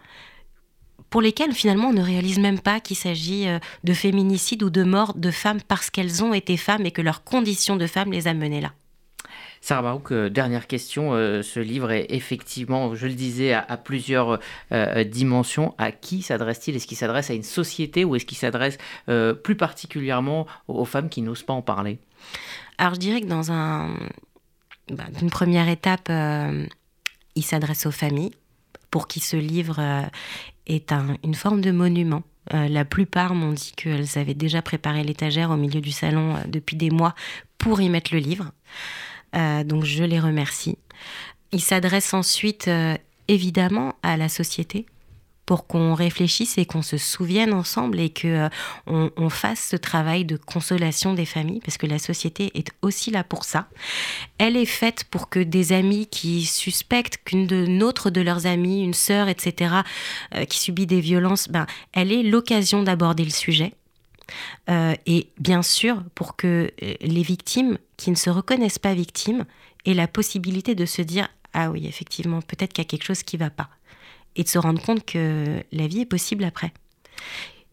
pour 1.08 1.20
lesquels 1.20 1.52
finalement 1.52 1.88
on 1.88 1.92
ne 1.92 2.02
réalise 2.02 2.38
même 2.38 2.60
pas 2.60 2.80
qu'il 2.80 2.96
s'agit 2.96 3.48
euh, 3.48 3.58
de 3.84 3.92
féminicide 3.92 4.62
ou 4.62 4.70
de 4.70 4.84
mort 4.84 5.14
de 5.14 5.30
femmes 5.30 5.60
parce 5.66 5.90
qu'elles 5.90 6.22
ont 6.22 6.34
été 6.34 6.56
femmes 6.56 6.86
et 6.86 6.90
que 6.90 7.02
leur 7.02 7.24
condition 7.24 7.76
de 7.76 7.86
femme 7.86 8.12
les 8.12 8.28
a 8.28 8.34
menées 8.34 8.60
là. 8.60 8.72
Sarah 9.62 9.82
Barouk, 9.82 10.12
euh, 10.12 10.30
dernière 10.30 10.66
question. 10.66 11.12
ce 11.12 11.60
livre 11.60 11.90
est 11.90 12.06
effectivement, 12.08 12.94
je 12.94 13.06
le 13.06 13.12
disais, 13.12 13.52
à, 13.52 13.76
plusieurs 13.76 14.38
dimensions. 15.04 15.74
À 15.76 15.92
qui 15.92 16.22
s'adresse-t-il? 16.22 16.76
Est-ce 16.76 16.86
qu'il 16.86 16.96
s'adresse 16.96 17.30
à 17.30 17.34
une 17.34 17.42
société 17.42 18.04
ou 18.04 18.16
est-ce 18.16 18.24
qu'il 18.24 18.38
s'adresse 18.38 18.78
plus 19.42 19.56
particulièrement 19.56 20.46
aux 20.66 20.86
femmes 20.86 21.10
qui 21.10 21.20
n'osent 21.20 21.42
pas 21.42 21.52
en 21.52 21.62
parler? 21.62 21.98
Alors 22.78 22.94
je 22.94 23.00
dirais 23.00 23.20
que 23.20 23.26
dans 23.26 23.52
un, 23.52 23.94
bah, 24.90 25.04
d'une 25.18 25.30
première 25.30 25.68
étape, 25.68 26.08
euh, 26.10 26.66
il 27.34 27.44
s'adresse 27.44 27.86
aux 27.86 27.90
familles 27.90 28.32
pour 28.90 29.06
qui 29.06 29.20
ce 29.20 29.36
livre 29.36 29.76
euh, 29.78 30.02
est 30.66 30.92
une 31.22 31.34
forme 31.34 31.60
de 31.60 31.70
monument. 31.70 32.22
Euh, 32.54 32.68
la 32.68 32.84
plupart 32.84 33.34
m'ont 33.34 33.52
dit 33.52 33.72
qu'elles 33.76 34.18
avaient 34.18 34.34
déjà 34.34 34.62
préparé 34.62 35.04
l'étagère 35.04 35.50
au 35.50 35.56
milieu 35.56 35.80
du 35.80 35.92
salon 35.92 36.36
depuis 36.48 36.76
des 36.76 36.90
mois 36.90 37.14
pour 37.58 37.80
y 37.80 37.88
mettre 37.88 38.12
le 38.12 38.20
livre. 38.20 38.52
donc 39.64 39.84
je 39.84 40.02
les 40.02 40.18
remercie. 40.18 40.76
Il 41.52 41.60
s'adresse 41.60 42.14
ensuite 42.14 42.68
évidemment 43.28 43.94
à 44.02 44.16
la 44.16 44.28
société, 44.28 44.86
pour 45.50 45.66
qu'on 45.66 45.94
réfléchisse 45.94 46.58
et 46.58 46.64
qu'on 46.64 46.80
se 46.80 46.96
souvienne 46.96 47.52
ensemble 47.52 47.98
et 47.98 48.10
que 48.10 48.48
euh, 48.86 49.10
on, 49.16 49.28
fasse 49.30 49.70
ce 49.70 49.74
travail 49.74 50.24
de 50.24 50.36
consolation 50.36 51.12
des 51.12 51.24
familles, 51.24 51.58
parce 51.58 51.76
que 51.76 51.88
la 51.88 51.98
société 51.98 52.52
est 52.54 52.70
aussi 52.82 53.10
là 53.10 53.24
pour 53.24 53.42
ça. 53.42 53.66
Elle 54.38 54.56
est 54.56 54.64
faite 54.64 55.02
pour 55.10 55.28
que 55.28 55.40
des 55.40 55.72
amis 55.72 56.06
qui 56.06 56.44
suspectent 56.44 57.18
qu'une 57.24 57.48
de 57.48 57.66
notre 57.66 58.10
de 58.10 58.20
leurs 58.20 58.46
amis, 58.46 58.84
une 58.84 58.94
sœur, 58.94 59.26
etc., 59.26 59.74
euh, 60.36 60.44
qui 60.44 60.60
subit 60.60 60.86
des 60.86 61.00
violences, 61.00 61.48
ben, 61.48 61.66
elle 61.92 62.12
est 62.12 62.22
l'occasion 62.22 62.84
d'aborder 62.84 63.24
le 63.24 63.30
sujet. 63.30 63.74
Euh, 64.68 64.94
et 65.06 65.30
bien 65.40 65.62
sûr, 65.62 66.04
pour 66.14 66.36
que 66.36 66.70
les 67.00 67.22
victimes 67.24 67.76
qui 67.96 68.12
ne 68.12 68.16
se 68.16 68.30
reconnaissent 68.30 68.78
pas 68.78 68.94
victimes 68.94 69.44
aient 69.84 69.94
la 69.94 70.06
possibilité 70.06 70.76
de 70.76 70.86
se 70.86 71.02
dire 71.02 71.28
ah 71.54 71.72
oui, 71.72 71.88
effectivement, 71.88 72.40
peut-être 72.40 72.72
qu'il 72.72 72.84
y 72.84 72.86
a 72.86 72.88
quelque 72.88 73.02
chose 73.02 73.24
qui 73.24 73.34
ne 73.34 73.40
va 73.40 73.50
pas 73.50 73.68
et 74.36 74.42
de 74.42 74.48
se 74.48 74.58
rendre 74.58 74.82
compte 74.82 75.04
que 75.04 75.62
la 75.72 75.86
vie 75.86 76.00
est 76.00 76.06
possible 76.06 76.44
après. 76.44 76.72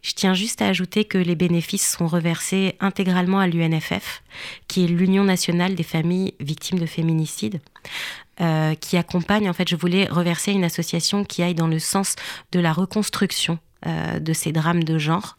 Je 0.01 0.13
tiens 0.13 0.33
juste 0.33 0.61
à 0.61 0.67
ajouter 0.67 1.05
que 1.05 1.17
les 1.17 1.35
bénéfices 1.35 1.89
sont 1.97 2.07
reversés 2.07 2.75
intégralement 2.79 3.39
à 3.39 3.47
l'UNFF, 3.47 4.23
qui 4.67 4.85
est 4.85 4.87
l'Union 4.87 5.23
nationale 5.23 5.75
des 5.75 5.83
familles 5.83 6.33
victimes 6.39 6.79
de 6.79 6.85
féminicide, 6.85 7.59
euh, 8.39 8.75
qui 8.75 8.95
accompagne, 8.95 9.49
en 9.49 9.53
fait, 9.53 9.67
je 9.67 9.75
voulais 9.75 10.05
reverser 10.05 10.51
une 10.51 10.63
association 10.63 11.23
qui 11.25 11.43
aille 11.43 11.55
dans 11.55 11.67
le 11.67 11.79
sens 11.79 12.15
de 12.51 12.59
la 12.59 12.71
reconstruction 12.71 13.59
euh, 13.85 14.19
de 14.19 14.33
ces 14.33 14.51
drames 14.51 14.83
de 14.83 14.97
genre. 14.97 15.35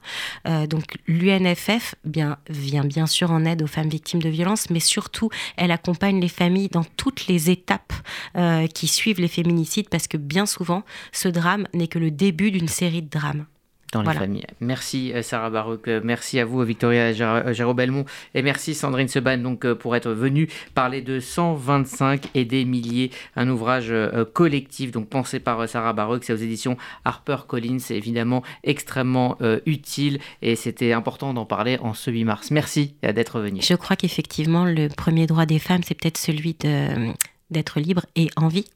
Euh, 0.46 0.66
donc 0.66 0.98
l'UNFF 1.06 1.96
vient 2.04 2.38
bien 2.84 3.06
sûr 3.06 3.32
en 3.32 3.44
aide 3.44 3.62
aux 3.62 3.66
femmes 3.66 3.88
victimes 3.88 4.22
de 4.22 4.28
violences, 4.28 4.70
mais 4.70 4.80
surtout 4.80 5.28
elle 5.56 5.70
accompagne 5.70 6.20
les 6.20 6.28
familles 6.28 6.68
dans 6.68 6.84
toutes 6.84 7.26
les 7.26 7.50
étapes 7.50 7.92
euh, 8.36 8.66
qui 8.68 8.86
suivent 8.86 9.20
les 9.20 9.28
féminicides, 9.28 9.88
parce 9.88 10.06
que 10.06 10.16
bien 10.16 10.46
souvent, 10.46 10.84
ce 11.12 11.28
drame 11.28 11.66
n'est 11.74 11.88
que 11.88 11.98
le 11.98 12.10
début 12.10 12.50
d'une 12.50 12.68
série 12.68 13.02
de 13.02 13.10
drames 13.10 13.46
dans 13.92 14.02
les 14.02 14.12
familles. 14.12 14.44
Merci 14.60 15.12
euh, 15.14 15.22
Sarah 15.22 15.50
Barouk, 15.50 15.88
euh, 15.88 16.00
merci 16.04 16.38
à 16.38 16.44
vous 16.44 16.62
Victoria 16.62 17.12
Géraud 17.12 17.74
Belmont. 17.74 18.04
Et 18.34 18.42
merci 18.42 18.74
Sandrine 18.74 19.08
Seban 19.08 19.38
donc 19.38 19.64
euh, 19.64 19.74
pour 19.74 19.96
être 19.96 20.10
venue 20.10 20.48
parler 20.74 21.00
de 21.00 21.20
125 21.20 22.28
et 22.34 22.44
des 22.44 22.64
milliers, 22.64 23.10
un 23.36 23.48
ouvrage 23.48 23.92
collectif 24.32 24.90
donc 24.90 25.08
pensé 25.08 25.40
par 25.40 25.68
Sarah 25.68 25.92
Barouk, 25.92 26.24
c'est 26.24 26.32
aux 26.32 26.36
éditions 26.36 26.76
Harper 27.04 27.38
Collins, 27.46 27.78
c'est 27.78 27.96
évidemment 27.96 28.42
extrêmement 28.64 29.38
utile 29.66 30.18
et 30.42 30.56
c'était 30.56 30.92
important 30.92 31.34
d'en 31.34 31.44
parler 31.44 31.78
en 31.80 31.94
ce 31.94 32.10
8 32.10 32.24
mars. 32.24 32.50
Merci 32.50 32.94
d'être 33.02 33.40
venu. 33.40 33.60
Je 33.62 33.74
crois 33.74 33.96
qu'effectivement 33.96 34.64
le 34.64 34.88
premier 34.88 35.26
droit 35.26 35.46
des 35.46 35.58
femmes 35.58 35.82
c'est 35.82 35.94
peut-être 35.94 36.18
celui 36.18 36.54
de 36.54 37.12
d'être 37.50 37.80
libre 37.80 38.04
et 38.14 38.28
en 38.36 38.48
vie 38.48 38.66